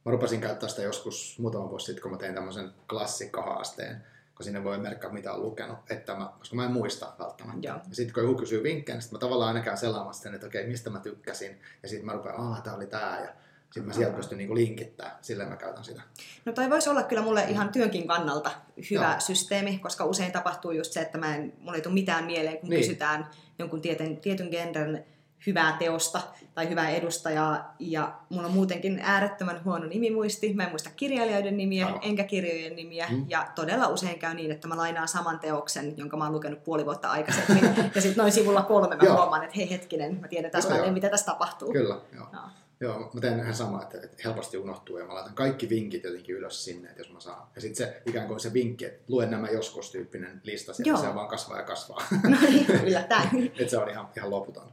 [0.06, 4.04] Mä rupesin käyttää sitä joskus muutama vuosi sitten, kun mä tein tämmöisen klassikkohaasteen,
[4.40, 7.68] kun sinne voi merkkaa, mitä on lukenut, että mä, koska mä en muista välttämättä.
[7.68, 7.78] Joo.
[7.90, 10.48] Ja sitten kun joku kysyy vinkkejä, niin sit mä tavallaan aina käyn selaamassa sen, että
[10.48, 11.60] okei, mistä mä tykkäsin.
[11.84, 13.22] Ja sitten mä rupean, aah, tää oli tää.
[13.24, 13.30] Ja
[13.64, 16.02] sitten mä sieltä pystyn niinku linkittämään, silleen mä käytän sitä.
[16.46, 18.52] No toi voisi olla kyllä mulle ihan työnkin kannalta
[18.92, 19.20] hyvä Joo.
[19.20, 22.70] systeemi, koska usein tapahtuu just se, että mä en, mulla ei tule mitään mieleen, kun
[22.70, 22.80] Niin.
[22.82, 23.28] kysytään
[23.60, 25.06] jonkun tietyn, tietyn genren
[25.48, 26.22] hyvää teosta
[26.54, 27.76] tai hyvää edustajaa.
[27.80, 30.54] Ja mulla on muutenkin äärettömän huono nimimuisti.
[30.54, 32.00] Mä en muista kirjailijoiden nimiä, Aivan.
[32.04, 33.08] enkä kirjojen nimiä.
[33.10, 33.26] Mm.
[33.30, 36.86] Ja todella usein käy niin, että mä lainaan saman teoksen, jonka mä oon lukenut puoli
[36.86, 37.64] vuotta aikaisemmin.
[37.96, 39.16] ja sitten noin sivulla kolme mä Joo.
[39.16, 41.72] huomaan, että hei hetkinen, mä tiedän täsmälleen, mitä tässä tapahtuu.
[41.72, 42.28] Kyllä, joo.
[42.34, 42.44] Joo.
[42.82, 46.36] Joo, mä teen ihan sama, että, että helposti unohtuu ja mä laitan kaikki vinkit jotenkin
[46.36, 47.48] ylös sinne, että jos mä saan.
[47.56, 51.16] Ja sitten se ikään kuin se vinkki, että luen nämä joskus tyyppinen lista, sieltä se
[51.16, 52.04] vaan kasvaa ja kasvaa.
[52.24, 53.30] No niin, yllättäen.
[53.60, 54.72] että se on ihan, ihan loputon.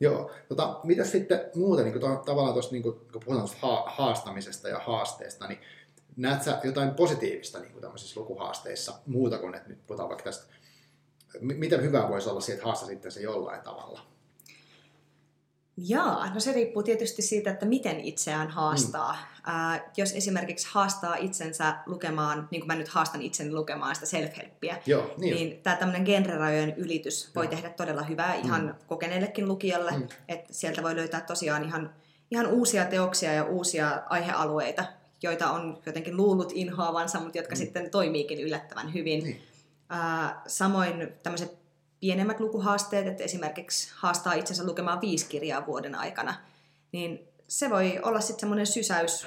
[0.00, 4.68] Joo, tota, mitä sitten muuten, niin kuin tavallaan tuossa, niin kuin, kun puhutaan ha- haastamisesta
[4.68, 5.60] ja haasteesta, niin
[6.16, 10.54] näet sä jotain positiivista niin kuin tämmöisissä lukuhaasteissa, muuta kuin, että nyt puhutaan vaikka tästä,
[11.40, 14.15] m- miten hyvää voisi olla siitä, että haasta sitten se jollain tavalla?
[15.76, 19.12] Jaa, no se riippuu tietysti siitä, että miten itseään haastaa.
[19.12, 19.18] Mm.
[19.44, 24.76] Ää, jos esimerkiksi haastaa itsensä lukemaan, niin kuin mä nyt haastan itseni lukemaan sitä self-helppiä,
[24.86, 27.50] Joo, niin, niin, tämä tämmöinen genrerajojen ylitys voi Joo.
[27.50, 28.74] tehdä todella hyvää ihan Mm.
[28.86, 29.90] kokeneellekin lukijalle.
[29.92, 30.08] Mm.
[30.28, 31.94] Että sieltä voi löytää tosiaan ihan,
[32.30, 34.84] ihan uusia teoksia ja uusia aihealueita,
[35.22, 37.58] joita on jotenkin luullut inhoavansa, mutta jotka Mm.
[37.58, 39.24] sitten toimiikin yllättävän hyvin.
[39.24, 39.42] Niin.
[39.88, 41.65] Ää, samoin tämmöiset
[42.06, 46.34] pienemmät lukuhaasteet, että esimerkiksi haastaa itsensä lukemaan viisi kirjaa vuoden aikana,
[46.92, 49.26] niin se voi olla sitten semmoinen sysäys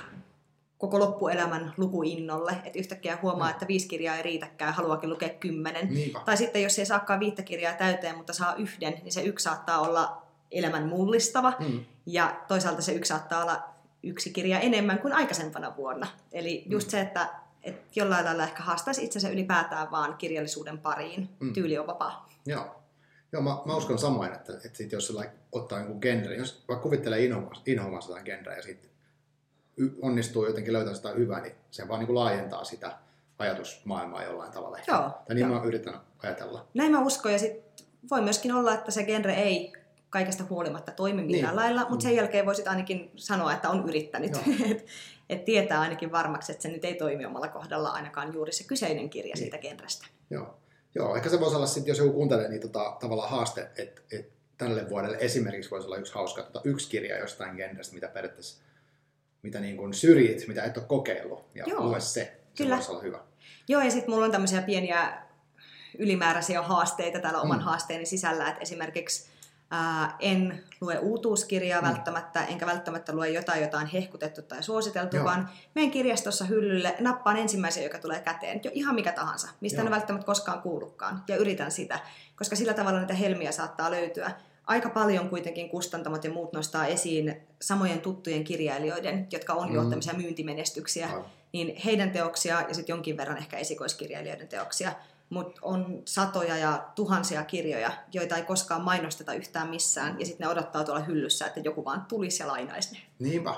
[0.78, 3.52] koko loppuelämän lukuinnolle, että yhtäkkiä huomaa, Mm.
[3.52, 5.90] että viisi kirjaa ei riitäkään, haluakin lukea kymmenen.
[5.94, 6.20] Niinpä.
[6.26, 9.80] Tai sitten jos ei saakaan viittä kirjaa täyteen, mutta saa yhden, niin se yksi saattaa
[9.80, 11.86] olla elämän mullistava, Mm.
[12.06, 13.64] ja toisaalta se yksi saattaa olla
[14.04, 16.08] yksi kirja enemmän kuin aikaisempana vuonna.
[16.32, 16.92] Eli just Mm.
[16.92, 17.30] se, että,
[17.64, 21.30] että jollain lailla ehkä haastaisi itsensä ylipäätään vaan kirjallisuuden pariin.
[21.40, 21.48] Mm.
[21.48, 21.54] Mm.
[21.54, 22.29] Tyyli on vapaa.
[22.46, 22.76] Joo.
[23.32, 26.84] Joo, mä, mä uskon samoin, että, että sit jos like, ottaa jonkun genre, jos vaikka
[26.84, 27.20] kuvittelee
[27.66, 28.90] inhoamansa jotain genreä ja sitten
[30.02, 32.98] onnistuu jotenkin löytämään sitä hyvää, niin se vaan niin kuin laajentaa sitä
[33.40, 34.78] ajatusmaailmaa jollain tavalla.
[34.88, 35.60] Joo, Tai niin joo.
[35.60, 36.66] mä yritän ajatella.
[36.74, 39.74] Näin mä uskon, ja sit voi myöskin olla, että se genre ei
[40.10, 41.56] kaikesta huolimatta toimi millään Niin.
[41.56, 42.02] lailla, mutta Mm.
[42.02, 44.32] sen jälkeen voisit ainakin sanoa, että on yrittänyt.
[44.32, 44.42] Joo.
[44.72, 44.86] et,
[45.30, 49.10] et tietää ainakin varmaksi, että se nyt ei toimi omalla kohdalla ainakaan juuri se kyseinen
[49.10, 49.38] kirja Niin.
[49.38, 50.08] siitä genrestä.
[50.30, 50.58] Joo.
[50.96, 54.30] Joo, ehkä se voisi olla sitten, jos joku kuuntelee, niin tota, tavallaan haaste, että et
[54.58, 58.62] tälle vuodelle esimerkiksi voisi olla yksi hauska, tota, yksi kirja jostain genrestä, mitä periaatteessa
[59.42, 61.84] mitä niin kuin syrjit, mitä et ole kokeillut, ja Joo.
[61.84, 62.06] lue se.
[62.54, 62.76] Se Kyllä.
[62.76, 63.20] voisi olla hyvä.
[63.68, 65.22] Joo, ja sitten mulla on tämmöisiä pieniä
[66.00, 67.64] ylimääräisiä haasteita täällä oman Mm.
[67.64, 69.30] haasteeni sisällä, että esimerkiksi
[69.72, 71.88] ää, en lue uutuuskirjaa Mm.
[71.88, 75.26] välttämättä, enkä välttämättä lue jotain, jota on hehkutettu tai suositeltu, Joo.
[75.26, 79.86] vaan menen kirjastossa hyllylle, nappaan ensimmäisen, joka tulee käteen, jo ihan mikä tahansa, mistä Joo.
[79.86, 82.00] en välttämättä koskaan kuullutkaan, ja yritän sitä,
[82.36, 84.32] koska sillä tavalla niitä helmiä saattaa löytyä.
[84.68, 89.90] Aika paljon kuitenkin kustantamot ja muut nostaa esiin samojen tuttujen kirjailijoiden, jotka on jo Mm.
[89.90, 91.26] tämmöisiä myyntimenestyksiä, Aivan.
[91.54, 94.92] niin heidän teoksia ja sitten jonkin verran ehkä esikoiskirjailijoiden teoksia,
[95.30, 100.52] mutta on satoja ja tuhansia kirjoja, joita ei koskaan mainosteta yhtään missään, ja sitten ne
[100.52, 103.00] odottaa tuolla hyllyssä, että joku vaan tulisi ja lainaisi ne.
[103.20, 103.56] Niinpä.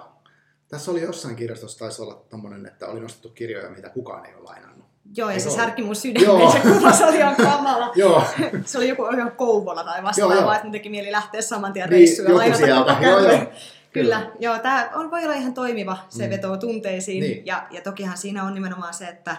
[0.67, 4.43] Tässä oli jossain kirjastossa taisi olla tommonen, että oli nostettu kirjoja, mitä kukaan ei ole
[4.43, 4.91] lainannut.
[5.17, 5.57] Joo, ja Eikö se ole?
[5.57, 6.51] särki mun Joo.
[6.51, 7.91] se kuva, se oli ihan kamala.
[7.95, 8.23] Joo,
[8.65, 10.53] Se oli joku ihan Kouvola tai joo.
[10.53, 12.97] että teki mieli lähteä saman tien Niin, reissuun ja joku lainata sieltä.
[13.01, 13.29] Joo, joo.
[13.29, 13.55] kämppä.
[13.93, 16.29] Kyllä, joo, tämä on, voi olla ihan toimiva, se mm.
[16.29, 17.21] vetoo tunteisiin.
[17.21, 17.45] Niin.
[17.45, 19.37] Ja, ja tokihan siinä on nimenomaan se, että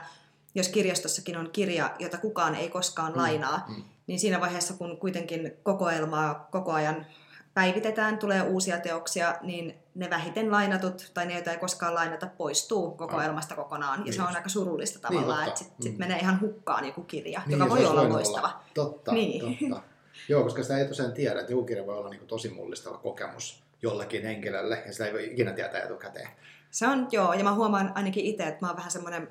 [0.54, 3.82] jos kirjastossakin on kirja, jota kukaan ei koskaan lainaa, mm.
[4.06, 7.06] niin siinä vaiheessa, kun kuitenkin kokoelmaa koko ajan
[7.54, 12.90] päivitetään, tulee uusia teoksia, niin ne vähiten lainatut tai ne, joita ei koskaan lainata, poistuu
[12.90, 13.98] kokoelmasta kokonaan.
[13.98, 15.50] Ja Niin se on aika surullista Niin, tavallaan, totta.
[15.50, 15.82] että sitten Mm.
[15.90, 18.60] sit menee ihan hukkaan joku kirja, Niin, joka voi olla loistava.
[18.74, 19.58] Totta, Niin.
[19.68, 19.82] totta.
[20.28, 23.62] Joo, koska sitä ei tosiaan tiedä, että joku kirja voi olla niin tosi mullistava kokemus
[23.82, 26.28] jollekin henkilölle, ja sitä ei voi ikinä tietää etukäteen.
[26.70, 29.28] Se on, joo, ja mä huomaan ainakin itse, että mä oon vähän semmoinen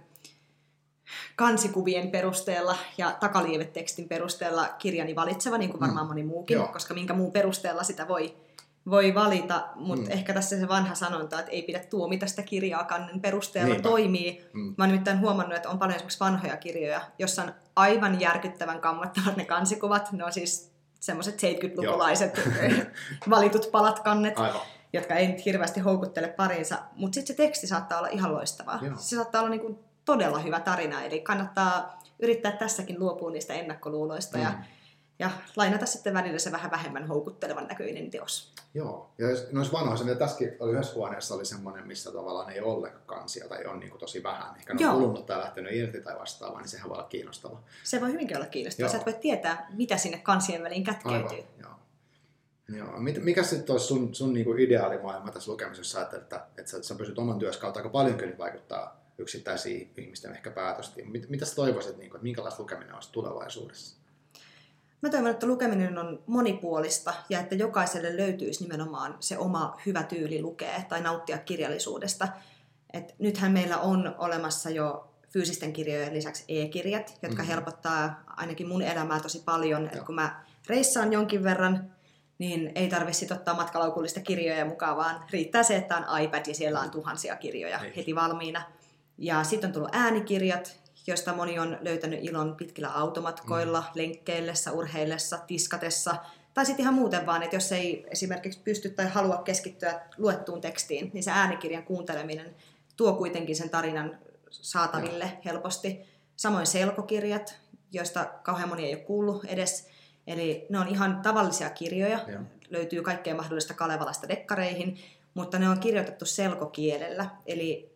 [1.35, 6.09] kansikuvien perusteella ja takaliivetekstin perusteella kirjani valitseva, niin kuin varmaan Mm.
[6.09, 6.67] moni muukin, Joo.
[6.67, 8.35] koska minkä muun perusteella sitä voi,
[8.89, 10.11] voi valita, mutta Mm.
[10.11, 13.89] ehkä tässä se vanha sanonta, että ei pidä tuomita sitä kirjaa kannen perusteella Niinpä.
[13.89, 14.45] toimii.
[14.53, 14.61] Mm.
[14.77, 19.37] Mä oon nimittäin huomannut, että on paljon esimerkiksi vanhoja kirjoja, jossa on aivan järkyttävän kammottavat
[19.37, 20.11] ne kansikuvat.
[20.11, 22.41] Ne on siis semmoiset 70-lukulaiset
[23.29, 24.61] valitut palat kannet Aivan.
[24.93, 28.79] jotka ei nyt hirveästi houkuttele parinsa, mutta sitten se teksti saattaa olla ihan loistavaa.
[28.81, 28.95] Joo.
[28.97, 29.79] Se saattaa olla niinku
[30.11, 34.63] todella hyvä tarina, eli kannattaa yrittää tässäkin luopua niistä ennakkoluuloista ja, Mm.
[35.19, 38.53] ja lainata sitten välillä se vähän vähemmän houkuttelevan näköinen teos.
[38.73, 42.73] Joo, ja noissa vanhoissa, mitä tässäkin oli yhdessä huoneessa, oli semmoinen, missä tavallaan ei ole
[42.73, 44.55] ollenkaan kansia tai on niin kuin tosi vähän.
[44.57, 47.59] Ehkä ne on kulunut tai lähtenyt irti tai vastaavaa, niin sehän voi olla kiinnostava.
[47.83, 48.85] Se voi hyvinkin olla kiinnostavaa.
[48.85, 48.91] Joo.
[48.91, 51.23] Sä et voi tietää, mitä sinne kansien väliin kätkeytyy.
[51.23, 51.71] Aivan, joo.
[52.77, 52.99] Joo.
[52.99, 57.19] Mikä sitten olisi sun, sun niinku ideaalimaailma tässä lukemisessa, ajattelet, että, että sä, sä pysyt
[57.19, 61.11] oman kautta aika paljon kyllä vaikuttaa yksittäisiin ihmisten ehkä päätöstiin.
[61.11, 64.01] Mit, mitä sä toivoisit, niinku, että minkälaista lukeminen olisi tulevaisuudessa?
[65.01, 70.41] Mä toivon, että lukeminen on monipuolista ja että jokaiselle löytyisi nimenomaan se oma hyvä tyyli
[70.41, 72.27] lukea tai nauttia kirjallisuudesta.
[72.93, 77.47] Et nythän meillä on olemassa jo fyysisten kirjojen lisäksi e-kirjat, jotka mm.
[77.47, 79.89] helpottaa ainakin mun elämää tosi paljon.
[79.93, 81.91] Et kun mä reissaan jonkin verran,
[82.37, 86.79] niin ei tarvitse ottaa matkalaukullista kirjoja mukaan, vaan riittää se, että on iPad ja siellä
[86.79, 87.95] on tuhansia kirjoja ei.
[87.95, 88.63] heti valmiina.
[89.21, 93.87] Ja sitten on tullut äänikirjat, joista moni on löytänyt ilon pitkillä automatkoilla, mm.
[93.95, 96.15] lenkkeillessä, urheillessa, tiskatessa,
[96.53, 101.11] tai sitten ihan muuten vaan, että jos ei esimerkiksi pysty tai halua keskittyä luettuun tekstiin,
[101.13, 102.55] niin se äänikirjan kuunteleminen
[102.97, 104.17] tuo kuitenkin sen tarinan
[104.49, 105.31] saataville ja.
[105.45, 105.99] helposti.
[106.35, 107.59] Samoin selkokirjat,
[107.91, 109.87] joista kauhean moni ei ole kuullut edes.
[110.27, 112.39] Eli ne on ihan tavallisia kirjoja, ja.
[112.69, 114.97] löytyy kaikkea mahdollista Kalevalasta dekkareihin,
[115.33, 117.29] mutta ne on kirjoitettu selkokielellä.
[117.45, 117.90] Eli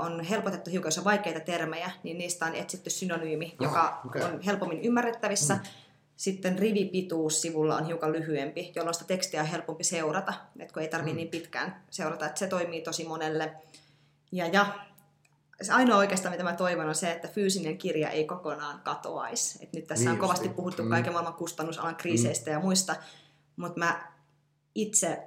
[0.00, 4.22] on helpotettu hiukan, jos on vaikeita termejä, niin niistä on etsitty synonyymi, oh, joka okay.
[4.22, 5.54] on helpommin ymmärrettävissä.
[5.54, 5.60] Mm.
[6.16, 10.88] Sitten rivipituus sivulla on hiukan lyhyempi, jolloin sitä tekstiä on helpompi seurata, että kun ei
[10.88, 11.16] tarvitse mm.
[11.16, 13.52] niin pitkään seurata, että se toimii tosi monelle.
[14.32, 14.66] Ja, ja
[15.62, 19.58] se ainoa oikeastaan, mitä mä toivon, on se, että fyysinen kirja ei kokonaan katoaisi.
[19.62, 20.88] Et nyt tässä niin on kovasti puhuttu mm.
[20.90, 22.54] kaiken maailman kustannusalan kriiseistä mm.
[22.54, 22.96] ja muista,
[23.56, 24.12] mutta mä
[24.74, 25.22] itse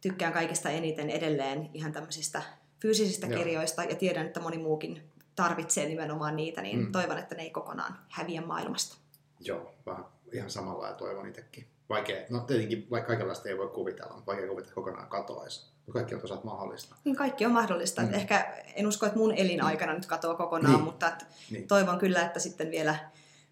[0.00, 2.42] tykkään kaikista eniten edelleen ihan tämmöisistä
[2.80, 3.38] fyysisistä Joo.
[3.38, 5.02] kirjoista ja tiedän, että moni muukin
[5.36, 6.92] tarvitsee nimenomaan niitä, niin mm.
[6.92, 8.96] toivon, että ne ei kokonaan häviä maailmasta.
[9.40, 11.66] Joo, vähän ihan samalla ja toivon itsekin.
[11.88, 15.70] Vaikea, no tietenkin vaikka kaikenlaista ei voi kuvitella, mutta vaikea kuvitella kokonaan katoaisi.
[15.92, 16.96] Kaikki on tosiaan mahdollista.
[17.04, 18.02] Niin kaikki on mahdollista.
[18.02, 18.14] Mm.
[18.14, 19.96] Ehkä en usko, että mun elinaikana mm.
[19.96, 20.84] nyt katoaa kokonaan, niin.
[20.84, 21.68] mutta että niin.
[21.68, 22.96] toivon kyllä, että sitten vielä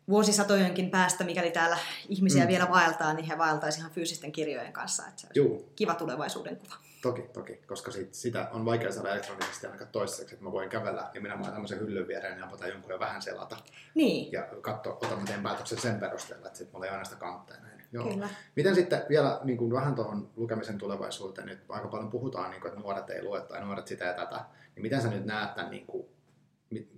[0.09, 2.49] vuosisatojenkin päästä, mikäli täällä ihmisiä mm.
[2.49, 5.03] vielä vaeltaa, niin he vaeltaisivat ihan fyysisten kirjojen kanssa.
[5.09, 5.73] Että se olisi Juu.
[5.77, 6.75] kiva tulevaisuuden kuva.
[7.03, 11.11] Toki, toki, koska sit, sitä on vaikea saada elektronisesti ainakaan toistaiseksi, että mä voin kävellä
[11.15, 13.57] ja minä mä tämmöisen hyllyn viereen ja avata jonkun ja vähän selata.
[13.95, 14.33] Niin.
[14.33, 17.61] Ja katsoa, otan miten päätöksen sen perusteella, että sitten mulla ei aina sitä kantteja.
[17.93, 18.09] Joo.
[18.09, 18.29] Kyllä.
[18.57, 22.69] Miten sitten vielä niin kuin vähän tuohon lukemisen tulevaisuuteen, nyt aika paljon puhutaan, niin kuin,
[22.69, 25.71] että nuoret ei lue tai nuoret sitä ja tätä, niin miten sä nyt näet tämän
[25.71, 26.07] niin kuin,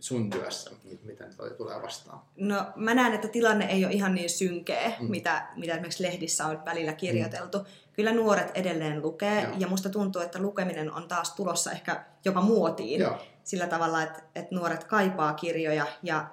[0.00, 0.70] sun työssä,
[1.04, 2.20] miten toi tulee vastaan?
[2.36, 5.10] No mä näen, että tilanne ei ole ihan niin synkeä, mm.
[5.10, 7.58] mitä, mitä esimerkiksi lehdissä on välillä kirjoiteltu.
[7.58, 7.64] Mm.
[7.92, 9.52] Kyllä nuoret edelleen lukee Joo.
[9.58, 13.00] ja musta tuntuu, että lukeminen on taas tulossa ehkä jopa muotiin.
[13.00, 13.18] Joo.
[13.44, 16.26] Sillä tavalla, että, että nuoret kaipaa kirjoja ja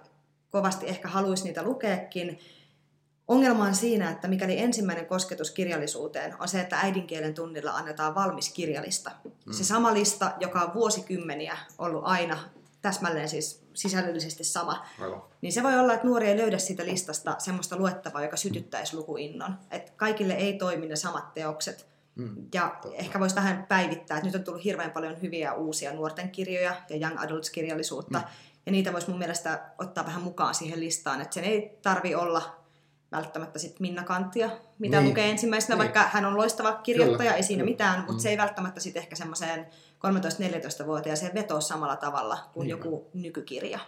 [0.49, 2.39] kovasti ehkä haluaisi niitä lukeekin.
[3.27, 8.53] Ongelma on siinä, että mikäli ensimmäinen kosketus kirjallisuuteen on se, että äidinkielen tunnilla annetaan valmis
[8.53, 9.11] kirjalista.
[9.45, 9.53] Mm.
[9.53, 12.39] Se sama lista, joka on vuosikymmeniä ollut aina
[12.81, 15.23] täsmälleen siis sisällöllisesti sama, Aivan.
[15.41, 19.55] niin se voi olla, että nuori ei löydä siitä listasta semmoista luettavaa, joka sytyttäisi lukuinnon.
[19.71, 21.87] Että kaikille ei toimi ne samat teokset.
[22.15, 22.97] Mm, ja totta.
[22.97, 26.97] ehkä voisi vähän päivittää, että nyt on tullut hirveän paljon hyviä uusia nuorten kirjoja ja
[26.97, 28.25] young adults-kirjallisuutta, mm.
[28.65, 32.57] ja niitä voisi mun mielestä ottaa vähän mukaan siihen listaan, että sen ei tarvi olla
[33.11, 35.09] välttämättä sit Minna Kanttia, mitä niin.
[35.09, 35.79] lukee ensimmäisenä, niin.
[35.79, 37.35] vaikka hän on loistava kirjoittaja, Kyllä.
[37.35, 38.19] ei siinä mitään, mutta mm.
[38.19, 42.69] se ei välttämättä sitten ehkä semmoiseen 13-14-vuotiaaseen vetoa samalla tavalla kuin niin.
[42.69, 43.79] joku nykykirja.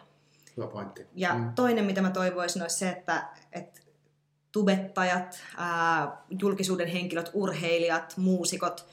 [0.57, 1.07] Hyvä pointti.
[1.13, 1.53] Ja mm.
[1.53, 3.81] toinen, mitä mä toivoisin, olisi se, että, että
[4.51, 8.85] tubettajat, ää, julkisuuden henkilöt, urheilijat, muusikot,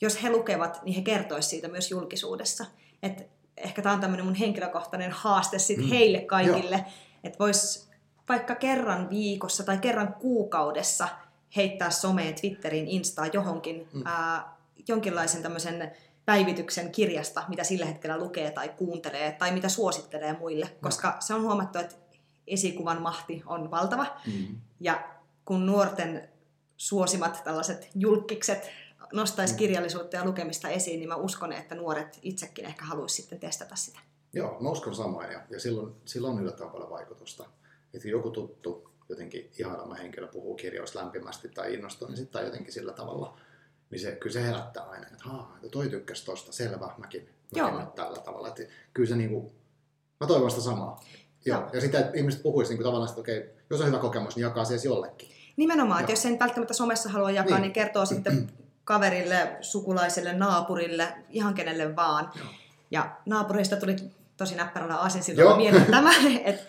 [0.00, 2.64] jos he lukevat, niin he kertoisivat siitä myös julkisuudessa.
[3.02, 5.88] Et ehkä tämä on tämmöinen mun henkilökohtainen haaste sit mm.
[5.88, 6.84] heille kaikille,
[7.24, 7.88] että vois
[8.28, 11.08] vaikka kerran viikossa tai kerran kuukaudessa
[11.56, 14.02] heittää someen, Twitteriin, Instaan johonkin mm.
[14.04, 14.56] ää,
[14.88, 15.92] jonkinlaisen tämmöisen
[16.26, 21.42] päivityksen kirjasta, mitä sillä hetkellä lukee tai kuuntelee tai mitä suosittelee muille, koska se on
[21.42, 21.94] huomattu, että
[22.46, 24.06] esikuvan mahti on valtava.
[24.26, 24.60] Mm.
[24.80, 25.08] Ja
[25.44, 26.28] kun nuorten
[26.76, 28.70] suosimat tällaiset julkikset
[29.12, 29.58] nostaisi mm.
[29.58, 34.00] kirjallisuutta ja lukemista esiin, niin mä uskon, että nuoret itsekin ehkä haluaisi sitten testata sitä.
[34.32, 37.44] Joo, mä uskon samoin ja, ja silloin, silloin on yllättävän paljon vaikutusta.
[37.94, 42.92] Että joku tuttu, jotenkin ihanama henkilö puhuu kirjoista lämpimästi tai innostuu, niin sitten jotenkin sillä
[42.92, 43.40] tavalla
[43.90, 47.92] niin se, kyllä se herättää aina, että haa, toi tykkäsi tosta, selvä, mäkin, mäkin Joo.
[47.94, 48.48] tällä tavalla.
[48.48, 48.62] Että
[48.94, 49.52] kyllä se niinku,
[50.20, 51.04] mä toivon sitä samaa.
[51.44, 51.60] Joo.
[51.60, 51.70] Joo.
[51.72, 54.64] Ja sitä, että ihmiset puhuisivat niinku tavallaan, että okei, jos on hyvä kokemus, niin jakaa
[54.64, 55.28] se jollekin.
[55.56, 58.50] Nimenomaan, että jos sen välttämättä somessa haluaa jakaa, niin, niin kertoo sitten
[58.84, 62.30] kaverille, sukulaiselle, naapurille, ihan kenelle vaan.
[62.38, 62.46] Joo.
[62.90, 63.96] Ja naapurista tuli
[64.36, 66.10] tosi näppärällä aasinsilta mieleen tämä,
[66.44, 66.62] että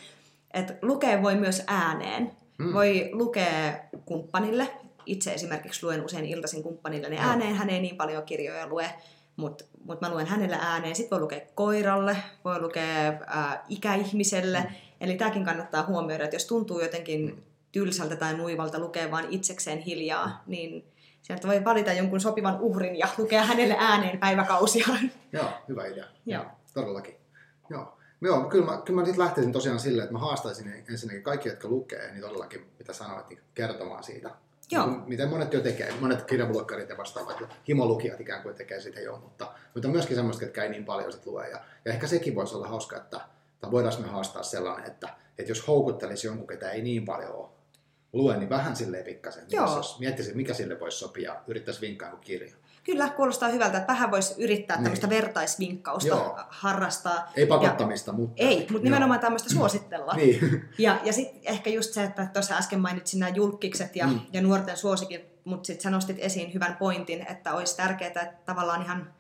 [0.53, 2.31] et lukee voi myös ääneen.
[2.63, 2.73] Hmm.
[2.73, 4.71] Voi lukea kumppanille,
[5.07, 8.89] itse esimerkiksi luen usein iltaisin kumppanille, niin ääneen hän ei niin paljon kirjoja lue,
[9.35, 10.95] mutta mut mä luen hänelle ääneen.
[10.95, 14.59] Sitten voi lukea koiralle, voi lukea ää, ikäihmiselle.
[14.59, 14.75] Mm.
[15.01, 20.27] Eli tämäkin kannattaa huomioida, että jos tuntuu jotenkin tylsältä tai nuivalta lukea vain itsekseen hiljaa,
[20.27, 20.33] mm.
[20.51, 20.85] niin
[21.21, 24.87] sieltä voi valita jonkun sopivan uhrin ja lukea hänelle ääneen päiväkausia.
[25.31, 26.05] Joo, hyvä idea.
[26.25, 26.45] Joo.
[26.73, 27.15] Todellakin.
[27.69, 27.97] Joo.
[28.21, 31.67] Joo, kyllä mä, kyllä mä sitten lähtisin tosiaan silleen, että mä haastaisin ensinnäkin kaikki, jotka
[31.67, 34.29] lukee, niin todellakin, mitä sanoit, niin kertomaan siitä.
[34.71, 34.85] Joo.
[34.85, 38.99] Niin miten monet jo tekee, monet kirjablokkarit ja vastaavat, ja himolukijat ikään kuin tekee sitä
[38.99, 41.49] jo, mutta, mutta myöskin semmoista, jotka ei niin paljon sit lue.
[41.49, 43.21] Ja, ja ehkä sekin voisi olla hauska, että
[43.71, 47.56] voidaan me haastaa sellainen, että, että jos houkuttelisi jonkun, ketä ei niin paljon ole
[48.13, 49.43] lue, niin vähän silleen pikkasen.
[49.47, 49.75] Niin Joo.
[49.77, 52.53] Jos miettisi, mikä sille voisi sopia, yrittäisi vinkkaa joku kirja.
[52.83, 54.83] Kyllä, kuulostaa hyvältä, että vähän voisi yrittää Niin.
[54.83, 56.39] tämmöistä vertaisvinkkausta Joo.
[56.49, 57.31] harrastaa.
[57.35, 58.33] Ei pakottamista, mutta...
[58.37, 58.83] Ei, mutta Joo.
[58.83, 60.13] nimenomaan tämmöistä suosittelua.
[60.13, 60.65] Niin.
[60.77, 64.13] Ja, ja sitten ehkä just se, että tuossa äsken mainitsin nämä julkikset ja, Mm.
[64.13, 64.19] mm.
[64.33, 68.81] ja nuorten suosikin, mutta sitten sä nostit esiin hyvän pointin, että olisi tärkeää, että tavallaan
[68.81, 69.13] ihan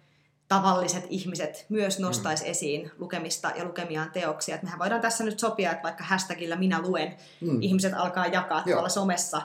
[0.47, 2.51] tavalliset ihmiset myös nostaisi mm.
[2.51, 4.55] esiin lukemista ja lukemiaan teoksia.
[4.55, 7.61] Et mehän voidaan tässä nyt sopia, että vaikka hashtagillä minä luen, Mm.
[7.61, 8.75] ihmiset alkaa jakaa Joo.
[8.75, 9.41] tuolla somessa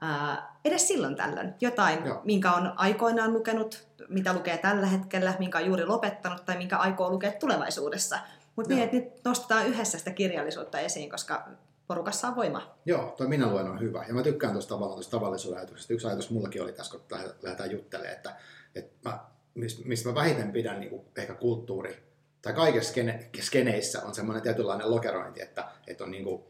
[0.00, 2.20] ää, edes silloin tällöin jotain, Joo.
[2.24, 7.10] minkä on aikoinaan lukenut, mitä lukee tällä hetkellä, minkä on juuri lopettanut tai minkä aikoo
[7.10, 8.18] lukea tulevaisuudessa.
[8.56, 11.48] Mutta niin, että nyt nostetaan yhdessä sitä kirjallisuutta esiin, koska
[11.86, 12.74] porukassa on voima.
[12.84, 14.04] Joo, toi minä luen on hyvä.
[14.08, 15.92] Ja mä tykkään tuosta tavallaan tuosta tavallisuuden ajatuksesta.
[15.92, 18.36] Yksi ajatus mullakin oli tässä, kun lähdetään juttelemaan, että,
[18.74, 19.18] että mä,
[19.56, 21.96] mistä, mä vähiten pidän niin ehkä kulttuuri,
[22.42, 26.42] tai kaikissa skene, skeneissä on semmoinen tietynlainen lokerointi, että, että on niin kuin,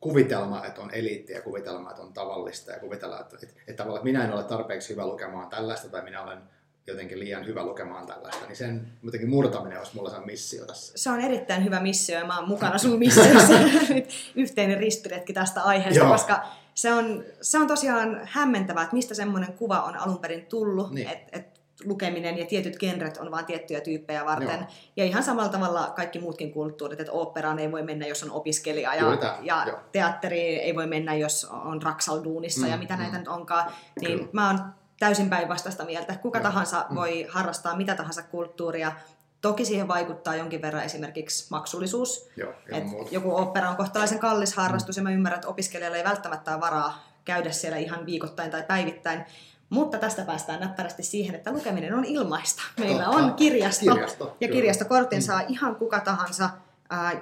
[0.00, 4.02] kuvitelma, että on eliitti ja kuvitelma, että on tavallista ja kuvitella, että, että, että että
[4.02, 6.38] minä en ole tarpeeksi hyvä lukemaan tällaista tai minä olen
[6.86, 10.92] jotenkin liian hyvä lukemaan tällaista, niin sen jotenkin murtaminen olisi mulla se missio tässä.
[10.96, 13.52] Se on erittäin hyvä missio ja mä oon mukana sun missiossa.
[13.94, 16.12] Nyt Yhteinen ristiretki tästä aiheesta, Joo.
[16.12, 20.90] koska se on, se on tosiaan hämmentävää, että mistä semmoinen kuva on alun perin tullut,
[20.90, 21.08] Niin.
[21.08, 24.58] että et lukeminen ja tietyt genret on vain tiettyjä tyyppejä varten.
[24.60, 24.68] Joo.
[24.96, 28.94] Ja ihan samalla tavalla kaikki muutkin kulttuurit, että oopperaan ei voi mennä, jos on opiskelija,
[28.94, 33.00] ja, tää, ja teatteriin ei voi mennä, jos on raksalduunissa Mm, ja mitä mm.
[33.00, 33.72] näitä nyt onkaan.
[34.00, 34.30] Niin Kyllä.
[34.32, 34.58] mä oon
[34.98, 36.16] täysin päinvastaista mieltä.
[36.16, 36.42] Kuka Joo.
[36.42, 36.96] tahansa Mm.
[36.96, 38.92] voi harrastaa mitä tahansa kulttuuria.
[39.40, 42.28] Toki siihen vaikuttaa jonkin verran esimerkiksi maksullisuus.
[42.36, 46.52] Joo, Et joku opera on kohtalaisen kallis harrastus ja mä ymmärrän, että opiskelijalla ei välttämättä
[46.52, 49.24] ole varaa käydä siellä ihan viikoittain tai päivittäin.
[49.70, 52.62] Mutta tästä päästään näppärästi siihen, että lukeminen on ilmaista.
[52.80, 55.22] Meillä on kirjasto, Kirjasto, ja kirjastokortin Mm.
[55.22, 56.50] saa ihan kuka tahansa,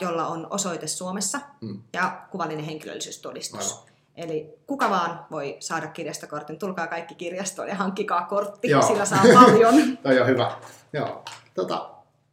[0.01, 1.83] jolla on osoite Suomessa Mm.
[1.93, 3.73] ja kuvallinen henkilöllisyystodistus.
[3.73, 3.87] Aivan.
[4.17, 6.59] Eli kuka vaan voi saada kirjastokortin.
[6.59, 8.83] Tulkaa kaikki kirjastoon ja hankkikaa kortti, Joo.
[8.83, 9.75] sillä saa paljon.
[10.03, 10.53] Toi on hyvä.
[10.93, 11.23] Joo.
[11.55, 11.91] Tota,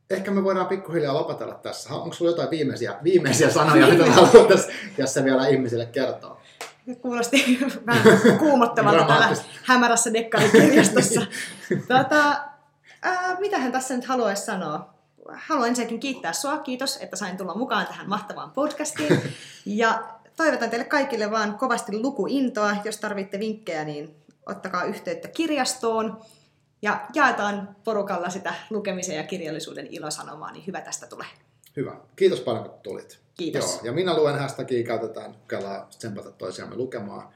[0.09, 1.93] ehkä me voidaan pikkuhiljaa lopetella tässä.
[1.93, 6.39] Onko sulla jotain viimeisiä, viimeisiä sanoja, mitä haluat tässä, tässä vielä ihmisille kertoa?
[7.01, 8.03] Kuulosti vähän
[8.39, 9.59] kuumottavalta täällä Dramaattista.
[9.63, 11.21] hämärässä dekkarikirjastossa.
[11.97, 12.43] tota,
[13.01, 14.93] ää, mitähän tässä nyt haluaisi sanoa?
[15.33, 16.57] Haluan ensinnäkin kiittää sua.
[16.57, 19.21] Kiitos, että sain tulla mukaan tähän mahtavaan podcastiin.
[19.65, 20.03] Ja
[20.37, 22.75] toivotan teille kaikille vaan kovasti lukuintoa.
[22.83, 24.15] Jos tarvitte vinkkejä, niin
[24.45, 26.21] ottakaa yhteyttä kirjastoon.
[26.81, 31.27] Ja jaetaan porukalla sitä lukemisen ja kirjallisuuden ilosanomaa, niin hyvä tästä tulee.
[31.75, 31.95] Hyvä.
[32.15, 33.19] Kiitos paljon, kun tulit.
[33.37, 33.75] Kiitos.
[33.75, 33.85] Joo.
[33.85, 37.29] Ja minä luen hashtagia, käytetään, kelaa tsempata toisiamme lukemaan.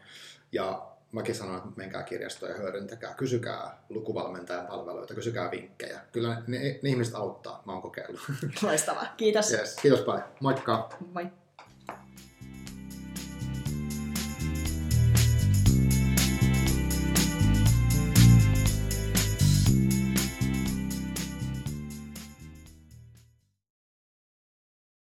[0.51, 3.13] Ja mäkin sanon, että menkää kirjastoon ja hyödyntäkää.
[3.13, 5.99] Kysykää lukuvalmentajan palveluita, kysykää vinkkejä.
[6.11, 8.21] Kyllä ne, ne ihmiset auttaa, mä oon kokeillut.
[8.61, 9.13] Loistavaa.
[9.17, 9.51] Kiitos.
[9.51, 9.75] yes.
[9.81, 10.23] Kiitos paljon.
[10.39, 10.89] Moikka!
[11.13, 11.27] Moi.